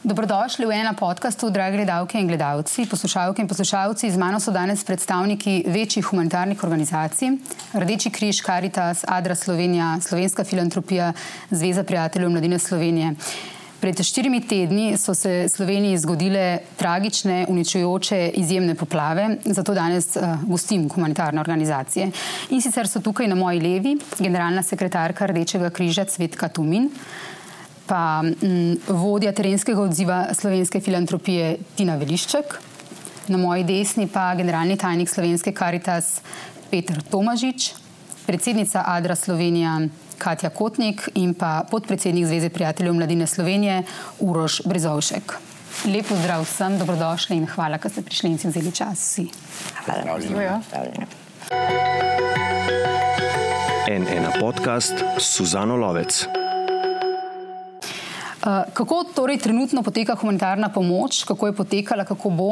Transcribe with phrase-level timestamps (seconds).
[0.00, 4.08] Dobrodošli v enem podkastu, dragi gledalke in gledalci, poslušalke in poslušalci.
[4.08, 7.36] Z mano so danes predstavniki večjih humanitarnih organizacij:
[7.76, 11.12] Rdeči križ, Karitas, Adra Slovenija, Slovenska filantropija,
[11.50, 13.14] Zveza prijateljev mladine Slovenije.
[13.80, 20.88] Pred štirimi tedni so se Sloveniji zgodile tragične, uničujoče, izjemne poplave, zato danes uh, gostim
[20.88, 22.10] humanitarne organizacije.
[22.50, 26.88] In sicer so tukaj na moji levi generalna sekretarka Rdečega križa Cvetka Tumin
[27.90, 32.54] pa m, mm, vodja terenskega odziva slovenske filantropije Tina Velišček,
[33.28, 36.20] na moji desni pa generalni tajnik slovenske karitas
[36.70, 37.72] Petr Tomažič,
[38.26, 39.80] predsednica Adra Slovenija
[40.18, 43.82] Katja Kotnik in pa podpredsednik Zveze prijateljev mladine Slovenije
[44.20, 45.34] Uroš Brezovšek.
[45.90, 49.26] Lepo zdrav vsem, dobrodošli in hvala, da ste prišli in si vzeli čas vsi.
[49.84, 51.06] Hvala, da ste
[53.90, 56.39] En ena podcast Suzano Lovec.
[58.40, 62.48] Eh, kako torej trenutno poteka humanitarna pomoč, kako je potekala, kako bo,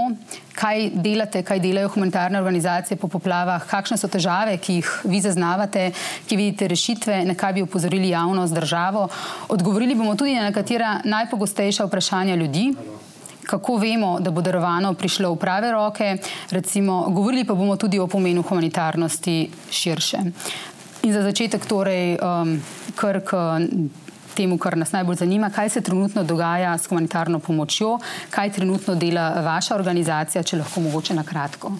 [0.52, 5.86] kaj delate, kaj delajo humanitarne organizacije po poplavah, kakšne so težave, ki jih vi zaznavate,
[6.28, 9.06] ki vidite rešitve, na kaj bi upozorili javnost, državo.
[9.48, 12.74] Odgovorili bomo tudi na nekatera najpogostejša vprašanja ljudi.
[13.48, 16.18] Kako vemo, da bo darovano prišlo v prave roke,
[16.50, 19.38] recimo, govorili pa bomo tudi o pomenu humanitarnosti
[19.70, 20.20] širše.
[21.02, 22.60] In za začetek, torej, um,
[22.92, 23.32] krk
[24.38, 27.96] temu, kar nas najbolj zanima, kaj se trenutno dogaja s humanitarno pomočjo,
[28.30, 31.74] kaj trenutno dela vaša organizacija, če lahko mogoče na kratko.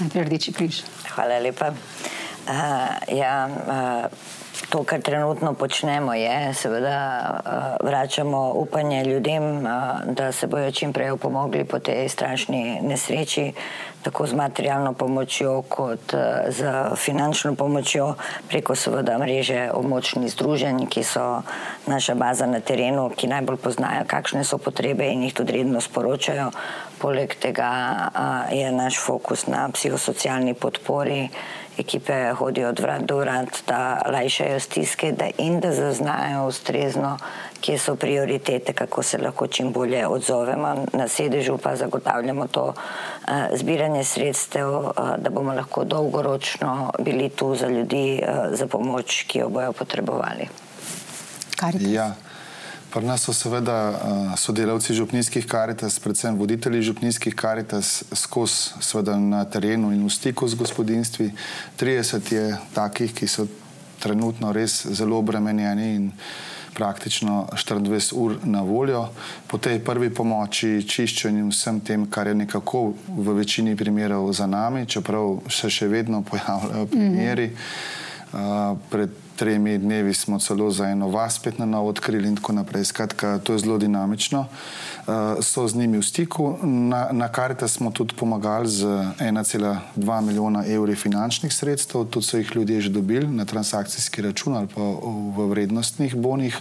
[0.00, 0.82] Najprej Rdeči križ.
[1.12, 1.72] Hvala lepa.
[2.48, 2.54] Uh,
[3.12, 4.36] ja, uh,
[4.68, 6.96] To, kar trenutno počnemo, je, seveda,
[7.30, 9.62] uh, vračamo upanje ljudem,
[10.04, 13.52] da se bodo čim prej opomogli po tej strašni nesreči,
[14.02, 18.14] tako z materialno pomočjo, kot uh, z finančno pomočjo,
[18.48, 21.42] preko seveda mreže območnih združenj, ki so
[21.86, 26.50] naša baza na terenu, ki najbolj poznajo, kakšne so potrebe in jih tudi redno sporočajo.
[26.98, 27.70] Poleg tega
[28.50, 31.28] je naš fokus na psihosocialni podpori
[31.78, 37.18] ekipe hodijo od vrat do vrat, da lajšajo stiske da in da zaznajo ustrezno,
[37.60, 40.86] kje so prioritete, kako se lahko čim bolje odzovemo.
[40.92, 47.54] Na sedežu pa zagotavljamo to uh, zbiranje sredstev, uh, da bomo lahko dolgoročno bili tu
[47.54, 50.48] za ljudi, uh, za pomoč, ki jo bojo potrebovali.
[51.80, 52.14] Ja.
[52.90, 58.70] Pri nas so seveda uh, sodelavci župnijskih karitas, predvsem voditelji župnijskih karitas, skozi
[59.16, 61.32] na terenu in v stiku z gospodinstvi.
[61.80, 63.46] 30 je takih, ki so
[64.00, 66.10] trenutno res zelo obremenjeni in
[66.78, 69.08] praktično 24 ur na voljo.
[69.46, 74.46] Po tej prvi pomoči, čiščenju in vsem tem, kar je nekako v večini primerov za
[74.46, 77.46] nami, čeprav se še vedno pojavljajo primeri.
[77.46, 77.56] Mm
[78.32, 78.70] -hmm.
[78.72, 82.52] uh, pred tremi dnevi smo celo za eno vas spet na novo odkrili in tako
[82.52, 82.84] naprej.
[82.84, 84.46] Skratka, to je zelo dinamično.
[85.08, 86.58] Uh, so z njimi v stiku.
[86.62, 92.50] Na, na karta smo tudi pomagali z 1,2 milijona evri finančnih sredstev, tudi so jih
[92.54, 94.80] ljudje že dobili na transakcijski račun ali pa
[95.36, 96.58] v vrednostnih bonih.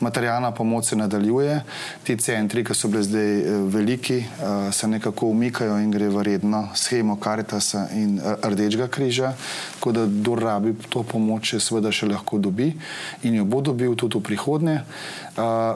[0.00, 1.62] Materialna pomoč se nadaljuje.
[2.04, 6.22] Ti centri, ki so bili zdaj eh, veliki, uh, se nekako umikajo in gre v
[6.22, 9.32] redno schemo Karitasa in Rdečega križa.
[9.74, 12.74] Tako da, kdo rabi to pomoč, seveda še lahko dobi
[13.22, 14.78] in jo bo dobil tudi v prihodnje.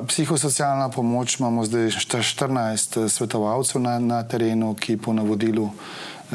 [0.07, 5.71] Psihosocialna pomoč imamo zdaj 14 svetovalcev na, na terenu, ki po navodilu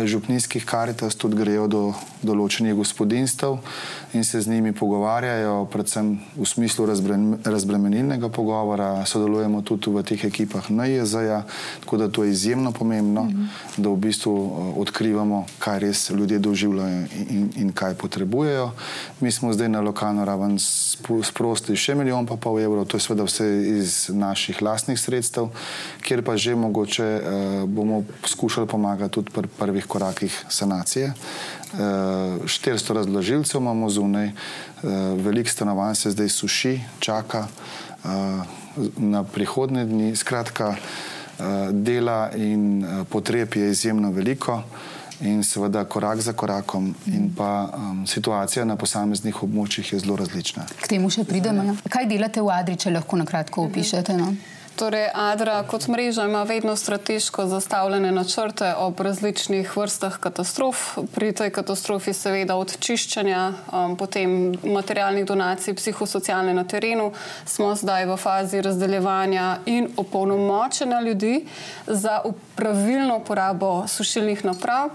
[0.05, 1.81] župnijskih karitas tudi grejo do
[2.21, 3.57] določenih gospodinstv
[4.13, 6.85] in se z njimi pogovarjajo, predvsem v smislu
[7.45, 9.05] razbremenilnega pogovora.
[9.05, 11.43] Sodelujemo tudi v teh ekipah NJZ-ja,
[11.83, 13.47] tako da to je izjemno pomembno, mm -hmm.
[13.77, 18.71] da v bistvu eh, odkrivamo, kaj res ljudje doživljajo in, in kaj potrebujejo.
[19.19, 20.57] Mi smo zdaj na lokalno raven
[21.23, 23.45] sprostili še milijon pa pol evrov, to je seveda vse
[23.77, 25.49] iz naših lastnih sredstev,
[26.01, 31.13] kjer pa že mogoče uh, bomo poskušali pomagati tudi pri prvih korakih sanacije.
[31.73, 34.31] 400 razložilcev imamo zunaj,
[35.23, 37.47] veliko stanovanj se zdaj suši, čaka
[38.97, 40.15] na prihodne dni.
[40.15, 40.75] Skratka,
[41.71, 44.61] dela in potreb je izjemno veliko.
[45.21, 50.67] In seveda, korak za korakom, in pa um, situacija na posameznih območjih je zelo različna.
[50.81, 51.63] K temu še pridemo.
[51.65, 51.73] Ja.
[51.89, 54.13] Kaj delate v Adri, če lahko na kratko opišete?
[54.13, 54.35] No?
[54.77, 60.97] Torej, Adra kot mreža ima vedno strateško zastavljene načrte ob različnih vrstah katastrof.
[61.15, 63.41] Pri tej katastrofi, seveda, od čiščenja,
[63.73, 67.09] um, potem materialnih donacij, psihosocialne na terenu,
[67.45, 71.47] smo zdaj v fazi razdeljevanja in opolnomočenja ljudi
[71.87, 72.21] za
[72.55, 74.93] pravilno uporabo sušilnih naprav.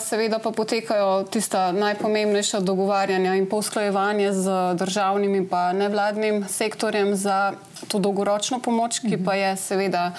[0.00, 7.52] Seveda pa potekajo tista najpomembnejša dogovarjanja in posklajevanje z državnim in pa nevladnim sektorjem za
[7.88, 10.12] to dolgoročno pomoč, ki pa je seveda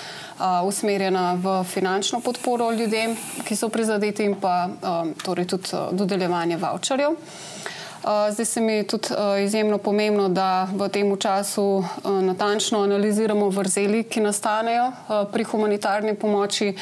[0.67, 3.15] usmerjena v finančno podporo ljudem,
[3.47, 4.67] ki so prizadeti in pa
[5.23, 7.15] torej tudi dodeljevanje voucherjev.
[8.05, 9.07] Zdaj se mi je tudi
[9.45, 14.91] izjemno pomembno, da v tem času natančno analiziramo vrzeli, ki nastanejo
[15.31, 16.75] pri humanitarni pomoči.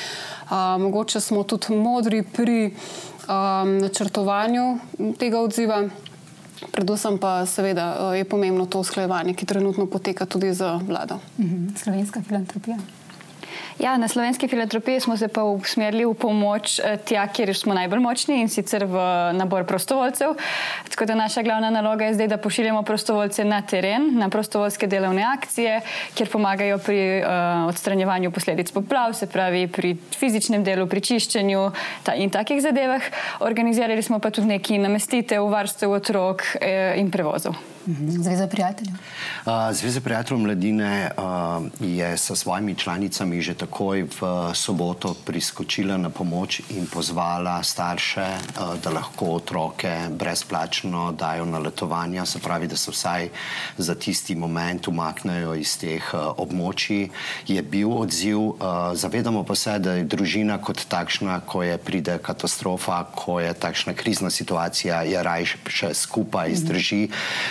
[0.80, 2.74] Mogoče smo tudi modri pri
[3.82, 4.80] načrtovanju
[5.20, 5.84] tega odziva.
[6.72, 11.20] Predvsem pa seveda je pomembno to usklajevanje, ki trenutno poteka tudi z vlado.
[11.40, 11.76] Mhm.
[11.76, 12.78] Slovenska filantropija.
[13.80, 18.00] Ja, na slovenski filantropiji smo se pa usmerili v pomoč eh, tja, kjer smo najbolj
[18.00, 19.02] močni in sicer v
[19.34, 20.36] nabor prostovoljcev.
[20.90, 25.24] Tako da naša glavna naloga je zdaj, da pošiljamo prostovoljce na teren, na prostovoljske delovne
[25.24, 25.82] akcije,
[26.16, 31.72] kjer pomagajo pri uh, odstranjevanju posledic poplav, se pravi pri fizičnem delu, pri čiščenju
[32.04, 33.02] ta in takih zadevah.
[33.40, 37.58] Organizirali smo pa tudi neki namestitev, varstev otrok uh, in prevozov.
[37.86, 38.96] Zveza prijateljev.
[39.72, 41.12] Zveza prijateljev mladine
[41.80, 48.26] je s svojimi članicami že takoj v soboto priskočila na pomoč in pozvala starše,
[48.84, 53.30] da lahko otroke brezplačno dajo na letovanja, se pravi, da se vsaj
[53.78, 57.10] za tisti moment umaknejo iz teh območij.
[57.48, 58.40] Je bil odziv,
[58.94, 63.94] zavedamo pa se, da je družina kot takšna, ko je pride katastrofa, ko je takšna
[63.94, 67.10] krizna situacija, je raj še skupaj izdrži.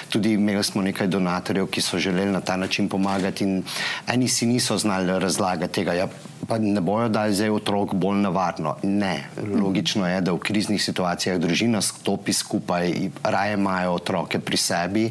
[0.09, 3.63] Tudi tudi imeli smo nekaj donatorjev, ki so želeli na ta način pomagati, in
[4.07, 5.93] eni si niso znali razlagati tega.
[5.93, 6.07] Ja,
[6.49, 8.77] pa ne bojo dali zdaj otrok bolj navarno.
[8.83, 9.29] Ne,
[9.63, 12.93] logično je, da v kriznih situacijah družina stopi skupaj
[13.23, 15.05] raje imajo otroke pri sebi,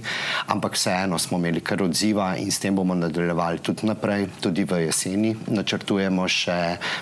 [0.47, 4.81] ampak vseeno smo imeli kar odziva in s tem bomo nadaljevali tudi naprej, tudi v
[4.85, 5.35] jeseni.
[5.47, 6.57] Načrtujemo še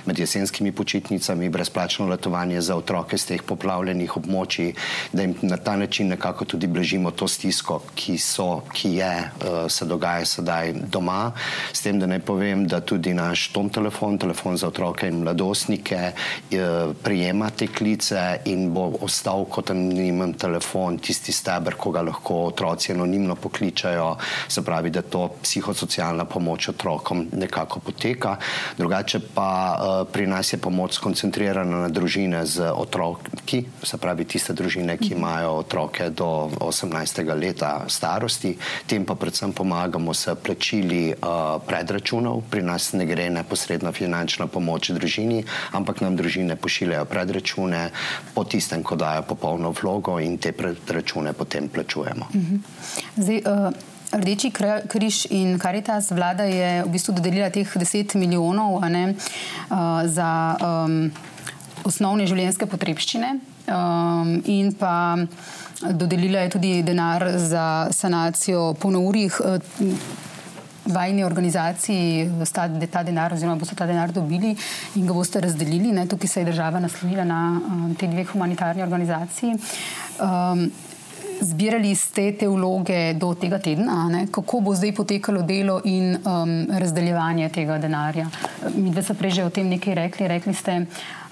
[0.06, 4.74] med jesenskimi počitnicami brezplačno letovanje za otroke z teh poplavljenih območij,
[5.14, 9.66] da jim na ta način nekako tudi blažimo to stisko, ki, so, ki je, uh,
[9.72, 11.32] se dogaja sedaj doma.
[11.74, 16.12] S tem, da ne povem, da tudi naš tom telefon, telefon za otroke in mladostnike,
[16.12, 22.44] uh, prijema te klice in bo ostal kot anonimen telefon, tisti steber, ko ga lahko
[22.50, 24.10] otroci anonimno pokličajo,
[24.48, 28.36] se pravi, da to psihosocialna pomoč otrokom nekako poteka.
[28.78, 34.54] Drugače pa uh, pri nas je pomoč skoncentrirana na družine z otroki, se pravi, tiste
[34.54, 37.24] družine, ki imajo otroke do 18.
[37.40, 38.56] leta starosti,
[38.88, 42.44] tem pa predvsem pomagamo s plačili uh, predračunov.
[42.50, 44.09] Pri nas ne gre neposredna finančna
[44.52, 47.92] pomoč družini, ampak nam družine pošiljajo predračune
[48.34, 52.28] po tistem, ko dajo popolno vlogo in te predračune potem plačujemo.
[52.34, 52.56] Mhm.
[53.18, 53.72] Zdaj, uh...
[54.10, 54.50] Rdeči
[54.90, 61.12] križ in Karitas vlada je v bistvu dodelila teh 10 milijonov ne, uh, za um,
[61.86, 63.30] osnovne življenjske potrebščine
[63.70, 65.14] um, in pa
[65.80, 69.42] Dodelila je tudi denar za sanacijo polnourih.
[69.46, 69.60] Eh,
[70.94, 74.56] vajni organizaciji sta ta denar, oziroma boste ta denar dobili
[74.96, 75.92] in ga boste razdelili.
[75.94, 76.08] Ne?
[76.08, 79.56] Tukaj se je država naslovila na um, te dve humanitarni organizaciji.
[80.20, 80.70] Um,
[81.42, 84.26] zbirali ste te vloge do tega tedna, ne?
[84.32, 88.28] kako bo zdaj potekalo delo in um, razdeljevanje tega denarja.
[88.76, 90.28] Mi dve ste prej že o tem nekaj rekli.
[90.28, 90.82] Rekli ste,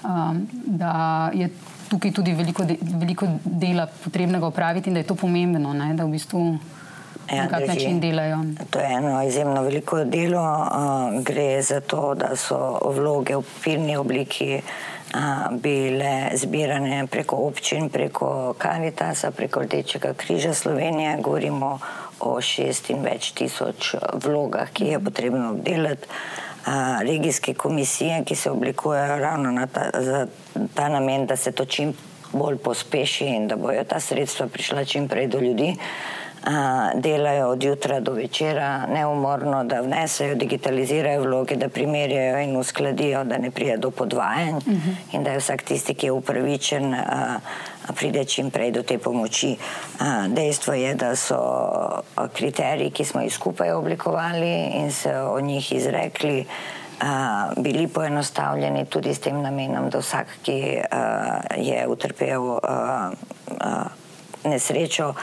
[0.04, 1.50] um, da je
[1.88, 6.04] tukaj tudi veliko, de, veliko dela potrebnega opraviti in da je to pomembno, ne, da
[6.04, 6.42] v bistvu
[7.32, 7.68] ja, na kak drži.
[7.68, 8.38] način delajo.
[8.70, 10.42] To je eno izjemno veliko delo.
[10.42, 17.88] Uh, gre za to, da so vloge v pilni obliki uh, bile zbirane preko občin,
[17.88, 21.16] preko Karitasa, preko Rdečega križa Slovenije.
[21.22, 21.78] Govorimo
[22.20, 26.06] o šest in več tisoč vlogah, ki je potrebno obdelati
[27.02, 30.26] regijske komisije, ki se oblikujejo ravno ta, za
[30.74, 31.94] ta namen, da se to čim
[32.32, 35.76] bolj pospeši in da bojo ta sredstva prišla čim prej do ljudi.
[36.38, 43.24] Uh, delajo od jutra do večera neumorno, da vnesejo, digitalizirajo vloge, da primerjajo in uskladijo,
[43.24, 44.76] da ne pride do podvajanj uh mhm.
[44.76, 45.14] -huh.
[45.16, 47.00] in da je vsak tisti, ki je upravičen, uh,
[47.94, 49.56] pride čim prej do te pomoči.
[50.28, 51.38] Dejstvo je, da so
[52.34, 56.46] kriteriji, ki smo jih skupaj oblikovali in se o njih izrekli,
[57.56, 60.82] bili poenostavljeni tudi s tem namenom, da vsak, ki
[61.56, 62.58] je utrpel
[64.44, 65.14] nesrečo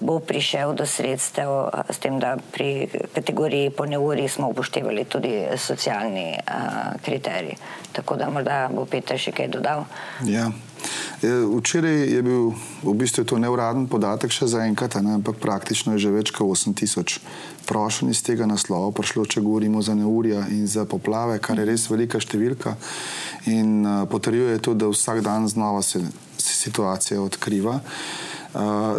[0.00, 6.36] bo prišel do sredstev, s tem, da pri kategoriji po neuri smo upoštevali tudi socialni
[7.04, 7.56] kriterij.
[7.92, 9.84] Tako da morda bo Peter še kaj dodal.
[10.28, 10.50] Ja.
[11.22, 15.96] E, včeraj je bil v bistvu to neuraden podatek še za enkrat, ne, ampak praktično
[15.96, 17.20] je že več kot 8000
[17.68, 21.86] prošenj iz tega naslova prišlo, če govorimo za neurja in za poplave, kar je res
[21.88, 22.74] velika številka
[23.46, 26.02] in uh, potrjuje to, da vsak dan znova se,
[26.36, 27.78] se situacija odkriva.
[27.78, 28.31] Uh,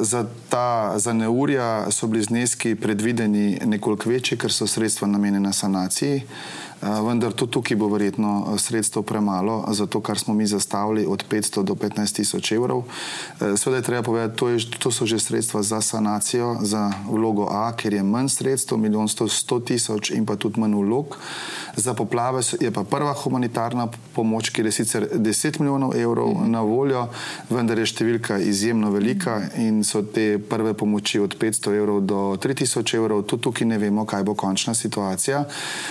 [0.01, 6.21] za, ta, za neurja so bili zneski predvideni nekoliko večji, ker so sredstva namenjena sanaciji.
[6.83, 11.05] Eh, vendar tudi tukaj bo verjetno eh, sredstvo premalo za to, kar smo mi zastavili
[11.05, 12.83] od 500 do 15 tisoč evrov.
[13.39, 17.47] Eh, Sveda je treba povedati, to, je, to so že sredstva za sanacijo, za vlogo
[17.51, 21.15] A, ker je manj sredstev, milijon 100 tisoč in pa tudi manj vlog.
[21.75, 27.07] Za poplave je pa prva humanitarna pomoč, ki je sicer 10 milijonov evrov na voljo,
[27.49, 32.95] vendar je številka izjemno velika in so te prve pomoči od 500 evrov do 3000
[32.99, 33.23] evrov.
[33.23, 35.45] Tudi tukaj ne vemo, kaj bo končna situacija.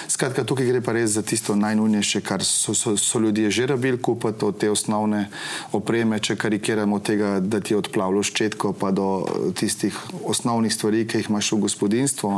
[0.09, 3.99] Skratka, tukaj gre pa res za tisto najnujnejše, kar so, so, so ljudje že rabili
[3.99, 5.29] kupiti, od te osnovne
[5.73, 9.25] opreme, če karikiramo tega, da ti odplavilo ščetko, pa do
[9.59, 12.33] tistih osnovnih stvari, ki jih imaš v gospodinstvu.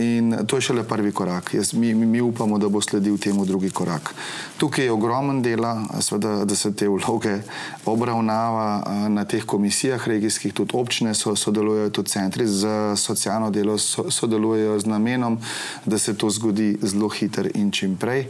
[0.00, 1.54] In to je šele prvi korak.
[1.54, 4.14] Jaz, mi, mi, mi upamo, da bo sledil temu drugi korak.
[4.58, 7.38] Tukaj je ogromen dela, sveda, da se te vloge
[7.84, 14.10] obravnava na teh komisijah regijskih, tudi občine so, sodelujejo, tudi centri za socialno delo so,
[14.10, 15.38] sodelujejo z namenom,
[15.84, 18.28] da se to zgodi zelo hitro hiter in čim prej.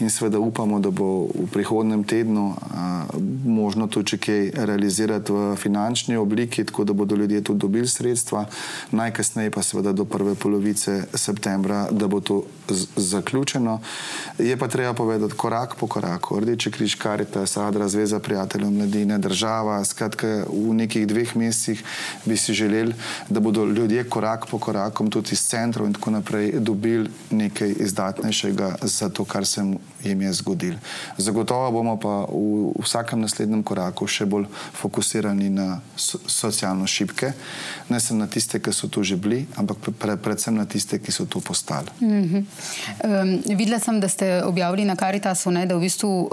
[0.00, 3.06] In seveda upamo, da bo v prihodnem tednu a,
[3.46, 8.44] možno to če kaj realizirati v finančni obliki, tako da bodo ljudje tudi dobili sredstva,
[8.90, 12.42] najkasneje pa seveda do prve polovice septembra, da bo to
[12.96, 13.78] zaključeno.
[14.38, 16.40] Je pa treba povedati korak po koraku.
[16.40, 21.84] Rdeči križ, Karita, Sadra, Zveza prijateljev mladine, država, skratka v nekih dveh mesecih
[22.24, 22.94] bi si želeli,
[23.28, 28.76] da bodo ljudje korak po korakom tudi iz centrov in tako naprej dobili nekaj izdatnejšega
[28.82, 30.78] za to, kar se jim je zgodilo.
[31.16, 37.32] Zagotovo bomo pa v vsakem naslednjem koraku še bolj fokusirani na so, socialno šibke,
[37.88, 41.12] ne samo na tiste, ki so tu že bili, ampak pre, predvsem na tiste, ki
[41.12, 41.88] so tu postali.
[42.00, 42.42] Mm -hmm.
[43.04, 46.30] um, videla sem, da ste objavili na Karitasu, ne, da v bistvu uh,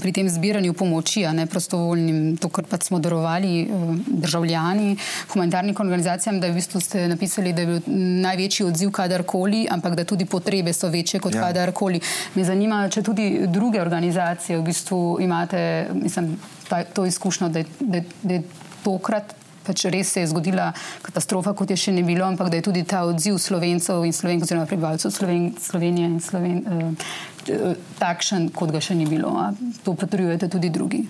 [0.00, 4.96] pri tem zbiranju pomoči, ne prostovoljnim, to, kar pa smo darovali uh, državljani,
[5.32, 7.80] humanitarnim organizacijam, da v bistvu ste napisali, da je bil
[8.22, 11.40] največji odziv kadarkoli, ampak da tudi potrebe so večje kot ja.
[11.40, 12.00] kadarkoli.
[12.34, 16.34] Me zanima, če tudi druge organizacije v bistvu imate mislim,
[16.68, 18.42] ta, to izkušnjo, da, da, da je
[18.84, 19.34] tokrat.
[19.62, 20.72] Pač res se je zgodila
[21.06, 24.42] katastrofa, kot je še ne bilo, ampak da je tudi ta odziv slovencev in slovenk,
[24.42, 29.36] oziroma prebivalcev Sloven, Slovenije in Sloven, eh, eh, takšen, kot ga še ni bilo.
[29.38, 29.52] A
[29.86, 31.04] to potrjujete tudi drugi.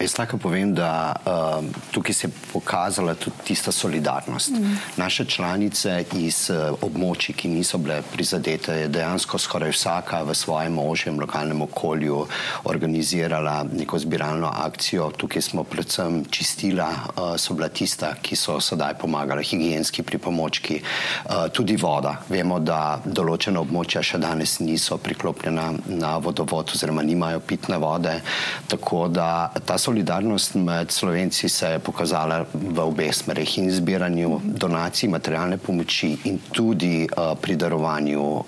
[0.00, 4.50] Jaz tako povem, da uh, tukaj se je pokazala tudi tista solidarnost.
[4.50, 4.76] Mm.
[4.96, 10.78] Naše članice iz uh, območij, ki niso bile prizadete, je dejansko skoraj vsaka v svojem
[10.78, 12.26] ožjem lokalnem okolju
[12.64, 15.10] organizirala neko zbiralno akcijo.
[15.16, 21.46] Tukaj smo predvsem čistila, uh, so bila tista, ki so sedaj pomagala, higijenski pripomočki, uh,
[21.52, 22.16] tudi voda.
[22.28, 28.18] Vemo, da določena območja še danes niso priklopljena na vodovod oziroma nimajo pitne vode.
[28.66, 35.08] Tako da ta solidarnost med slovenci se je pokazala v obeh smerih in zbiranju donacij,
[35.12, 38.44] materialne pomoči in tudi uh, pri darovanju uh,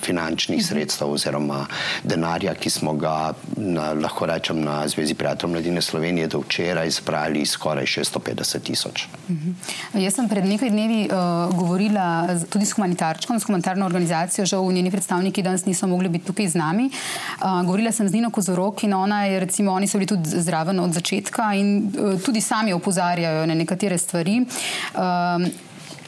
[0.00, 1.66] finančnih sredstev oziroma
[2.04, 7.44] denarja, ki smo ga, na, lahko rečem, na Zvezi prijateljev mladine Slovenije do včeraj zbrali
[7.46, 9.06] skoraj 650 tisoč.
[9.06, 9.50] Uh mhm.
[9.92, 10.04] -huh.
[10.04, 14.90] Jaz sem pred nekaj dnevi uh, govorila tudi s humanitarčkom, s humanitarno organizacijo, žal njeni
[14.90, 16.90] predstavniki danes niso mogli biti tukaj z nami.
[16.90, 20.77] Uh, govorila sem z Nino Kozorok in ona je, recimo, oni so bili tudi zraven
[20.80, 24.40] od začetka in uh, tudi sami opozarjajo na nekatere stvari.
[24.40, 25.50] Um,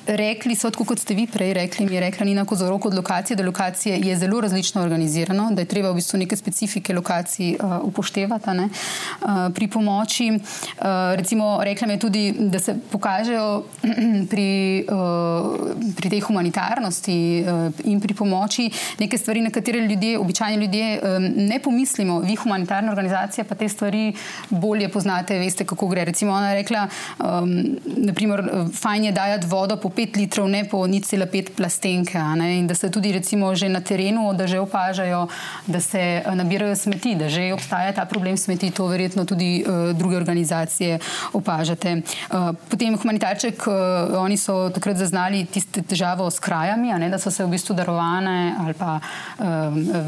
[0.06, 3.36] Rekli so, tako kot ste vi prej rekli, mi je rekla Nina Kozorok od lokacije
[3.36, 7.76] do lokacije je zelo različno organizirano, da je treba v bistvu neke specifike lokacij uh,
[7.82, 10.30] upoštevati ne, uh, pri pomoči.
[10.30, 13.62] Uh, recimo, rekla mi je tudi, da se pokažejo
[14.30, 20.64] pri, uh, pri tej humanitarnosti uh, in pri pomoči neke stvari, na katere ljudje, običajni
[20.64, 22.20] ljudje, um, ne pomislimo.
[22.20, 24.12] Vi, humanitarna organizacija, pa te stvari
[24.50, 26.04] bolje poznate, veste, kako gre.
[26.04, 26.88] Recimo, ona je rekla,
[27.18, 28.42] um, naprimer,
[28.74, 32.16] fajn je dajati vodo po 5 litrov, ne po 0,5 plastenke.
[32.40, 35.28] In da se tudi recimo že na terenu, da že opažajo,
[35.66, 39.92] da se eh, nabirajo smeti, da že obstaja ta problem smeti, to verjetno tudi uh,
[39.92, 40.98] druge organizacije
[41.32, 42.00] opažate.
[42.30, 43.74] Uh, potem humanitarček, uh,
[44.22, 48.56] oni so takrat zaznali tiste težavo s krajami, ne, da so se v bistvu darovane
[48.60, 49.44] ali pa uh,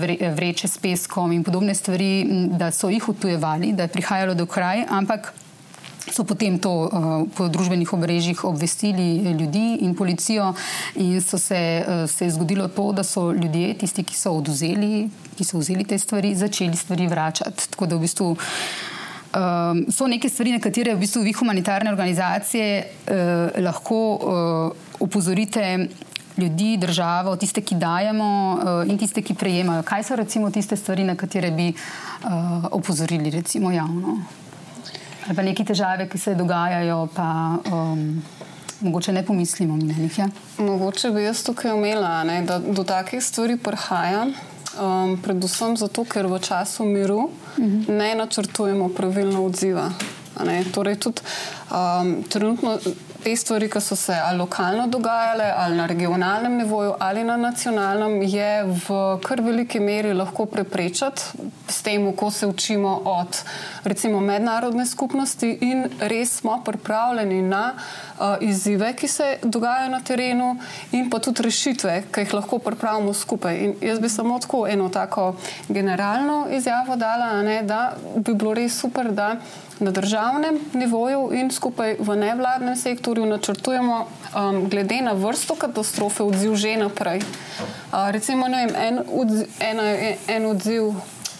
[0.01, 2.25] vre, vreče s peskom in podobne stvari,
[2.57, 5.35] da so jih utujevali, da je prihajalo do kraj, ampak
[6.11, 6.91] so potem to uh,
[7.37, 10.53] po družbenih obrežjih obvestili ljudi in policijo,
[10.95, 15.09] in so se, uh, se je zgodilo to, da so ljudje, tisti, ki so oduzeli,
[15.37, 17.71] ki so vzeli te stvari, začeli stvari vračati.
[17.71, 18.37] Tako da v bistvu.
[19.33, 25.89] Um, so neke stvari, na katere v bistvu vi, humanitarne organizacije, uh, lahko uh, upozorite
[26.37, 29.87] ljudi, državo, tiste, ki dajemo uh, in tiste, ki prejemajo.
[29.89, 34.42] Kaj so recimo tiste stvari, na katere bi uh, opozorili, recimo javno?
[35.27, 38.23] Ali pa neke težave, ki se dogajajo, pa um,
[38.81, 40.19] mogoče ne pomislimo na njih.
[40.19, 40.29] Ja?
[40.59, 44.27] Mogoče bi jaz tukaj omela, ne, da do takih stvari prihaja.
[44.73, 47.89] Um, predvsem zato, ker v času miru uh -huh.
[47.89, 49.91] ne načrtujemo pravilno odziva.
[50.75, 51.21] Torej, tudi
[51.71, 52.79] um, trenutno
[53.25, 58.23] te stvari, ki so se ali lokalno dogajale, ali na regionalnem nivoju, ali na nacionalnem,
[58.23, 61.23] je v kar veliki meri lahko preprečati
[61.69, 63.43] s tem, ko se učimo od
[63.85, 70.57] recimo mednarodne skupnosti in res smo pripravljeni na uh, izzive, ki se dogajajo na terenu,
[70.93, 73.59] in pa tudi rešitve, ki jih lahko pripravimo skupaj.
[73.59, 75.35] In jaz bi samo tako eno tako
[75.69, 79.37] generalno izjavo dala, ne, da bi bilo res super, da
[79.81, 86.55] na državnem nivoju in skupaj v nevladnem sektorju načrtujemo, um, glede na vrsto katastrofe, odziv
[86.55, 87.23] že naprej.
[87.93, 89.83] Uh, recimo, vem, en, odziv, ena,
[90.29, 90.95] en odziv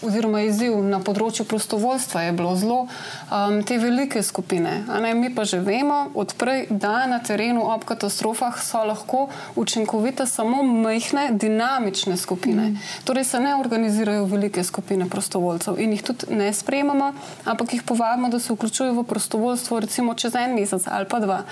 [0.05, 4.83] oziroma izziv na področju prostovoljstva je bilo zelo um, te velike skupine.
[5.15, 9.27] Mi pa že vemo odprej, da na terenu ob katastrofah so lahko
[9.59, 12.69] učinkovite samo majhne, dinamične skupine.
[12.73, 12.89] Mm.
[13.07, 17.13] Torej se ne organizirajo velike skupine prostovoljcev in jih tudi ne sprejemamo,
[17.45, 21.43] ampak jih povabimo, da se vključujejo v prostovoljstvo recimo čez en mesec ali pa dva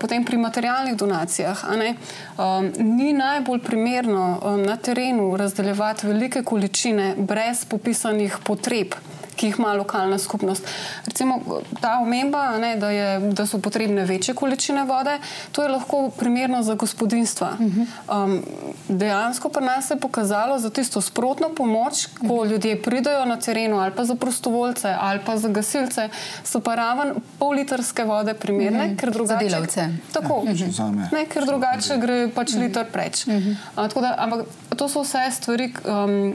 [0.00, 1.64] potem pri materialnih donacijah.
[1.64, 8.94] Um, ni najbolj primerno um, na terenu razdeljevati velike količine brez popisanih potreb
[9.36, 10.66] ki jih ima lokalna skupnost.
[11.06, 11.40] Recimo
[11.80, 15.18] ta omemba, ne, da, je, da so potrebne večje količine vode,
[15.52, 17.56] to je lahko primerno za gospodinstva.
[17.58, 18.42] Um,
[18.88, 23.92] dejansko pa nas je pokazalo za tisto sprotno pomoč, ko ljudje pridajo na terenu ali
[23.96, 26.08] pa za prostovoljce ali pa za gasilce,
[26.44, 28.96] so pa raven pol litrske vode primerne, mhm.
[28.96, 29.44] ker drugače.
[29.44, 29.88] Za delavce.
[30.12, 30.42] Tako.
[30.46, 31.08] Ja.
[31.12, 33.26] Ne, ker drugače gre pač liter preč.
[33.26, 33.50] Mhm.
[33.76, 35.72] Uh, da, ampak to so vse stvari.
[35.84, 36.34] Um,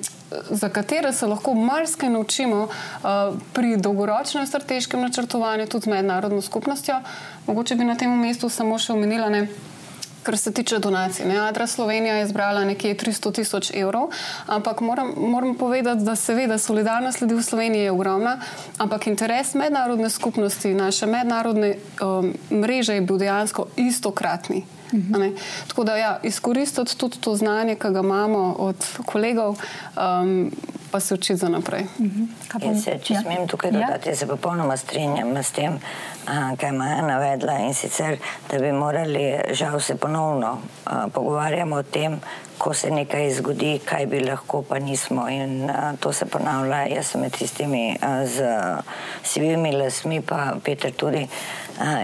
[0.50, 2.70] za katere se lahko marsikaj naučimo uh,
[3.54, 7.02] pri dolgoročnem strateškem načrtovanju, tudi z mednarodno skupnostjo.
[7.48, 9.30] Mogoče bi na tem mestu samo še omenila.
[9.30, 9.48] Ne,
[10.24, 14.10] Kar se tiče donacij, ne, Adra Slovenija je zbrala nekje 300 tisoč evrov,
[14.48, 18.36] ampak moram, moram povedati, da seveda solidarnost ljudi v Sloveniji je ogromna,
[18.78, 24.66] ampak interes mednarodne skupnosti, naše mednarodne um, mreže je bil dejansko istokratni.
[24.94, 25.36] Mhm.
[25.68, 28.76] Tako da ja, izkoristiti tudi to znanje, ki ga imamo od
[29.06, 29.56] kolegov,
[30.22, 30.52] um,
[30.92, 31.86] pa se učiti za naprej.
[32.00, 32.24] Mhm.
[32.84, 33.22] Se, če ja.
[33.22, 33.74] smem tukaj ja.
[33.74, 34.16] dodati, ja.
[34.16, 35.80] se popolnoma strinjam s tem,
[36.60, 38.18] kaj Maja navedla in sicer,
[38.52, 42.20] da bi morali, žal se ponovno a, pogovarjamo o tem,
[42.60, 45.30] ko se nekaj zgodi, kaj bi lahko, pa nismo.
[45.30, 48.52] In a, to se ponavlja, jaz sem med tistimi a, z
[49.24, 51.24] sivimi lasmi, pa Peter tudi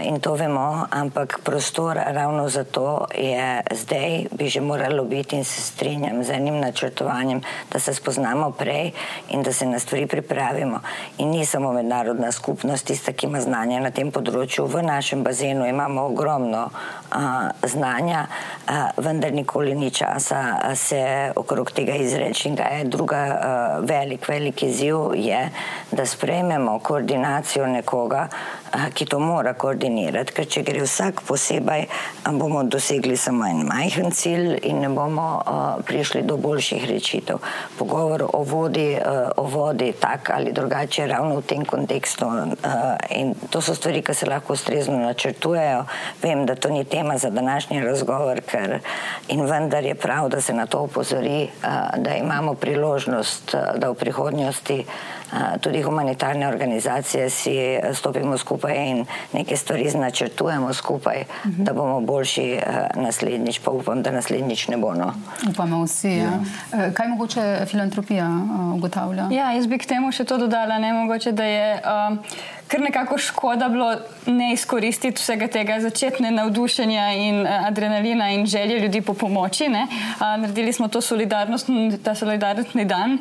[0.02, 5.60] in to vemo, ampak prostor ravno zato je zdaj, bi že moralo biti in se
[5.60, 7.40] strinjam z enim načrtovanjem,
[7.72, 8.92] da se spoznamo prej
[9.28, 10.80] in da se na stvari pripravimo.
[11.18, 14.64] In ni samo mednarodna skupnost tista, ki ima znanje na tem področju.
[14.66, 16.70] V našem bazenu imamo ogromno
[17.10, 18.26] a, znanja,
[18.66, 21.92] a, vendar nikoli ni časa a, se okrog tega
[22.56, 25.50] kaj je druga a, velik, velik izziv, je,
[25.92, 28.28] da sprejmemo koordinacijo nekoga,
[28.72, 31.86] a, ki to mora koordinirati ker če gre vsak posebej,
[32.36, 37.40] bomo dosegli samo en majhen cilj in ne bomo uh, prišli do boljših rešitev.
[37.78, 42.50] Pogovor o vodi, uh, o vodi tak ali drugače ravno v tem kontekstu uh,
[43.10, 45.84] in to so stvari, ki se lahko ustrezno načrtujejo.
[46.22, 48.78] Vem, da to ni tema za današnji razgovor, ker
[49.28, 53.94] in vendar je prav, da se na to upozori, uh, da imamo priložnost, da v
[53.94, 54.84] prihodnosti
[55.60, 57.56] tudi humanitarne organizacije si
[57.94, 61.64] stopimo skupaj in neke stvari načrtujemo skupaj, uh -huh.
[61.64, 62.58] da bomo boljši
[62.94, 64.94] naslednjič, pa upam, da naslednjič ne bo.
[64.94, 65.14] No.
[65.50, 66.08] Upamo vsi.
[66.08, 66.26] Ja.
[66.72, 66.92] Ja.
[66.92, 68.28] Kaj mogoče filantropija
[68.74, 69.28] ugotavlja?
[69.30, 71.80] Ja, jaz bi k temu še to dodala, ne mogoče, da je.
[71.84, 72.18] Uh,
[72.66, 73.92] kar nekako škoda bilo
[74.26, 79.68] ne izkoristiti vsega tega začetne navdušenja in adrenalina in želje ljudi po pomoči.
[79.70, 81.68] Uh, naredili smo to solidarnost,
[82.04, 83.18] ta solidarnostni dan,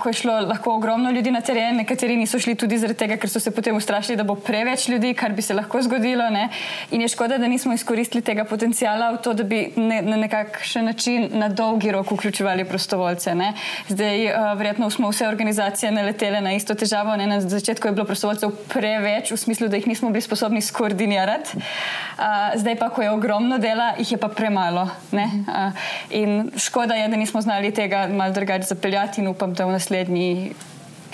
[0.00, 3.16] ko je šlo lahko ogromno ljudi ljudi na teren, nekateri niso šli tudi zaradi tega,
[3.18, 6.28] ker so se potem ustrašili, da bo preveč ljudi, kar bi se lahko zgodilo.
[6.30, 6.48] Ne?
[6.94, 10.84] In je škoda, da nismo izkoristili tega potencijala v to, da bi ne, na nekakšen
[10.86, 13.34] način na dolgi rok vključevali prostovoljce.
[13.34, 13.52] Ne?
[13.88, 17.16] Zdaj, uh, verjetno smo vse organizacije naletele na isto težavo.
[17.16, 17.26] Ne?
[17.26, 21.58] Na začetku je bilo prostovoljcev preveč, v smislu, da jih nismo bili sposobni skoordinirati.
[21.58, 24.86] Uh, zdaj pa, ko je ogromno dela, jih je pa premalo.
[25.10, 25.74] Uh,
[26.10, 30.54] in škoda je, da nismo znali tega malo drugače zapeljati in upam, da v naslednji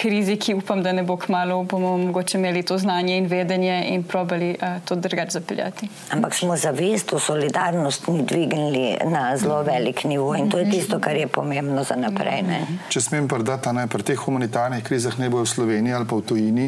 [0.02, 4.02] krizi, ki upam, da ne bo kmalo, bomo mogoče imeli to znanje in vedenje in
[4.02, 5.88] probali uh, to drugače zapeljati.
[6.10, 10.98] Ampak smo zavest v solidarnost mi dvignili na zelo velik nivo in to je tisto,
[11.00, 12.42] kar je pomembno za naprej.
[12.42, 12.58] Ne?
[12.90, 16.26] Če smem prdati, naj pri teh humanitarnih krizah ne bojo v Sloveniji ali pa v
[16.26, 16.66] tujini,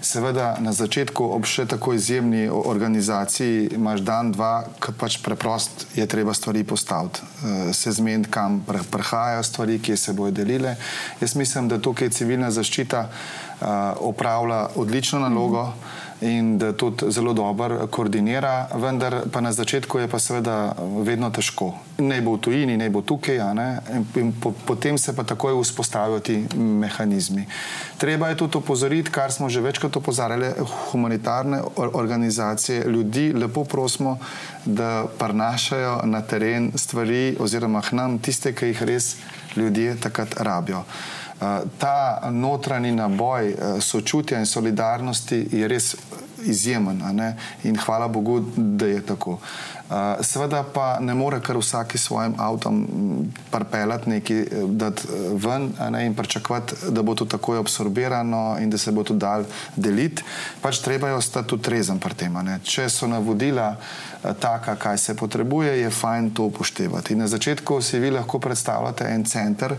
[0.00, 6.06] seveda na začetku ob še tako izjemni organizaciji imaš dan, dva, ki pač preprost je
[6.06, 8.62] treba stvari postaviti, uh, se zmeniti, kam
[8.94, 10.76] prihajajo stvari, kje se bojo delile.
[11.20, 13.66] Jaz mislim, da tukaj je civilna zaščita zaščita uh,
[14.00, 15.72] opravlja odlično nalogo
[16.20, 20.72] in da tudi zelo dobro koordinira, vendar pa na začetku je pa seveda
[21.04, 21.74] vedno težko.
[21.98, 23.66] Ne bo v tujini, ne bo tukaj, ne?
[24.16, 27.44] in po, potem se pa takoj vzpostavijo ti mehanizmi.
[27.98, 30.54] Treba je tudi opozoriti, kar smo že večkrat opozarjali,
[30.92, 34.16] humanitarne organizacije, ljudi lepo prosimo,
[34.64, 39.16] da prinašajo na teren stvari oziroma k nam tiste, ki jih res
[39.56, 40.84] ljudje takrat rabijo.
[41.78, 45.94] Ta notranji naboj eh, sočutja in solidarnosti je res
[46.44, 47.02] izjemen
[47.64, 49.38] in hvala Bogu, da je tako.
[49.86, 55.30] Uh, seveda pa ne more kar vsaki svojim avtom mm, parpeljati nekaj eh, dati eh,
[55.34, 59.44] ven ne, in pričakovati, da bo to takoj absorbirano in da se bo to dal
[59.76, 60.22] deliti.
[60.60, 62.34] Pač treba je ostati tudi trezen pri tem.
[62.62, 63.76] Če so navodila
[64.40, 67.12] taka, kaj se potrebuje, je fajn to upoštevati.
[67.12, 69.76] In na začetku si vi lahko predstavljate en center,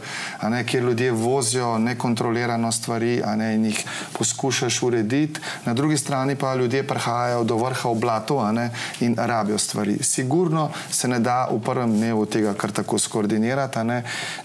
[0.50, 3.84] ne, kjer ljudje vozijo nekontrolirano stvari ne, in jih
[4.18, 9.58] poskušaš urediti, na drugi strani pa ljudje prihajajo do vrha v blato ne, in rabijo
[9.58, 13.80] stvari sigurno se ne da v prvem dnevu tega kar tako skoordinirati.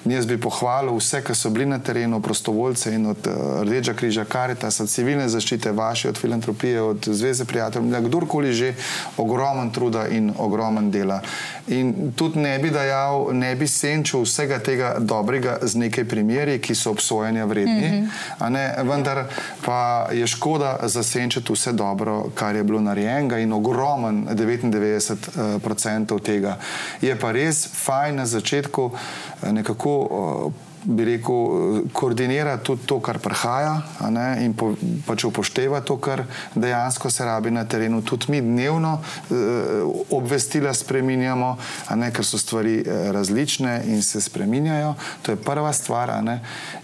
[0.05, 4.25] Jaz bi pohvalil vse, ki so bili na terenu, prostovoljce in od uh, Rdeča križa,
[4.25, 8.75] Karitas, od civilne zaščite, vaše, od filantropije, od Zveze prijateljev, kdorkoli že,
[9.17, 11.21] ogromen truda in ogromen dela.
[11.69, 16.75] In tudi ne bi dajal, ne bi senčil vsega tega dobrega z nekaj primeri, ki
[16.75, 18.09] so obsojanja vredni, mm
[18.41, 18.91] -hmm.
[18.91, 19.25] vendar
[19.65, 25.17] pa je škoda zasenčiti vse dobro, kar je bilo narejenega in ogromen 99
[25.63, 26.59] procentov tega.
[27.01, 29.97] Je pa res fajn na začetku eh, nekako.
[30.03, 34.73] Uh, bi rekel, koordinira tudi to, kar prihaja ne, in po,
[35.07, 36.25] pač upošteva to, kar
[36.55, 38.03] dejansko se rabi na terenu.
[38.03, 39.35] Tudi mi dnevno e,
[40.11, 41.57] obvestila spreminjamo,
[41.97, 44.95] ne, ker so stvari eh, različne in se spreminjajo.
[45.23, 46.13] To je prva stvar.
[46.23, 46.41] Ne,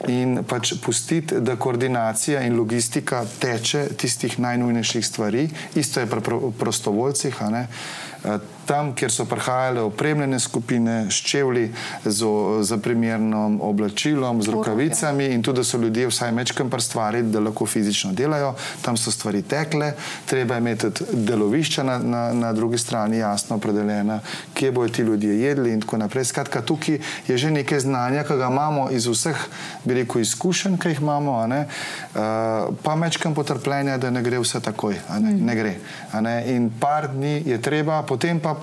[0.09, 6.23] in pač pustiti, da koordinacija in logistika teče tistih najnujnejših stvari, isto je pri
[6.59, 7.43] prostovoljcih.
[7.51, 11.71] Ne, Eh, uh, tam, kjer so prihajale opremljene skupine s čevlji,
[12.05, 17.67] za primernim oblačilom, z rokavicami in tudi, da so ljudje vsaj mečkam prstvari, da lahko
[17.67, 19.93] fizično delajo, tam so stvari tekle,
[20.27, 24.21] treba je imeti delovišča na, na, na drugi strani jasno opredeljena,
[24.55, 26.25] kje bojo ti ljudje jedli in tako naprej.
[26.25, 29.39] Skratka, tukaj je že nekaj znanja, ki ga imamo iz vseh,
[29.85, 34.99] bi rekel, izkušenj, ki jih imamo, uh, pa mečkam potrpljenja, da ne gre vse takoj,
[35.21, 35.33] ne?
[35.33, 35.47] Mm.
[35.47, 35.75] ne gre.
[36.21, 36.37] Ne?
[36.55, 38.58] In par dni je treba, potem pa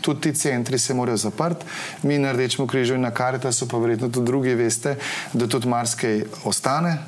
[0.00, 1.66] tudi ti centri se morajo zaprti.
[2.02, 4.96] Mi na Rdečem križu in na Karitasu, pa verjetno tudi drugi veste,
[5.32, 6.98] da tudi marsikaj ostane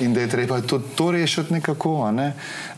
[0.00, 2.32] in da je treba tudi to rešiti nekako ne?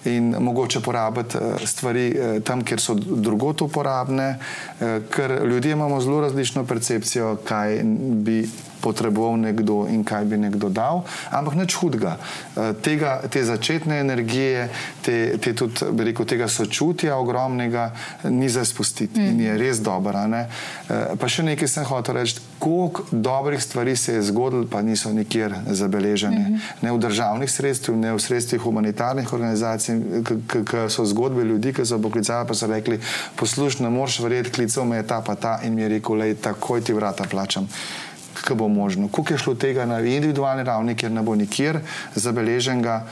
[0.05, 4.39] in mogoče porabiti eh, stvari eh, tam, kjer so drugot uporabne,
[4.81, 7.81] eh, ker ljudje imamo zelo različno percepcijo, kaj
[8.13, 8.49] bi
[8.85, 12.19] potreboval nekdo in kaj bi nekdo dal, ampak nič hudega.
[12.21, 14.69] Eh, tega, te začetne energije,
[15.01, 17.91] te, te tudi, rekel, tega sočutja ogromnega
[18.29, 19.31] ni za spustiti mm.
[19.33, 20.13] in je res dobro.
[20.15, 20.47] Eh,
[21.17, 25.55] pa še nekaj sem hotel reči, koliko dobrih stvari se je zgodilo, pa niso nikjer
[25.67, 26.39] zabeležene.
[26.39, 26.85] Mm -hmm.
[26.85, 30.01] Ne v državnih sredstvih, ne v sredstvih humanitarnih organizacij,
[30.49, 33.01] ki so zgodbe ljudi, ki so poklicali, pa so rekli,
[33.37, 36.35] poslušaj, ne moreš verjeti, klical me je ta pa ta in mi je rekel, lej,
[36.35, 37.69] takoj ti vrata plačam
[38.45, 39.09] ki bo možno.
[39.09, 41.81] Kako je šlo tega na individualni ravni, kjer ne bo nikjer
[42.15, 43.07] zabeleženega,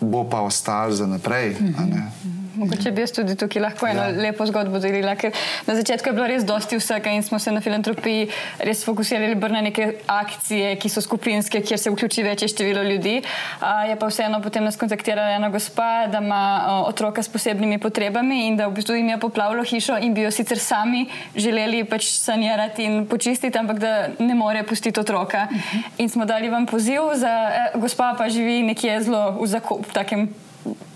[0.00, 1.56] bo pa ostalo za naprej.
[1.60, 2.39] Mm -hmm.
[2.54, 4.14] Mogoče bi jaz tudi tukaj lahko eno ja.
[4.22, 5.32] lepo zgodbo delila, ker
[5.66, 8.26] na začetku je bilo res dosti vsega in smo se na filantropiji
[8.66, 13.20] res fokusirali na neke akcije, ki so skupinske, kjer se vključi večje število ljudi.
[13.60, 17.78] A, je pa vseeno potem nas kontaktirala ena gospa, da ima a, otroka s posebnimi
[17.78, 21.84] potrebami in da v bistvu jim je poplavilo hišo in bi jo sicer sami želeli
[21.84, 25.46] pač sanirati in počistiti, ampak da ne more pustiti otroka.
[25.50, 25.82] Uh -huh.
[25.98, 29.46] In smo dali vam poziv, za, eh, gospa pa živi nekje zelo v,
[29.88, 30.28] v takem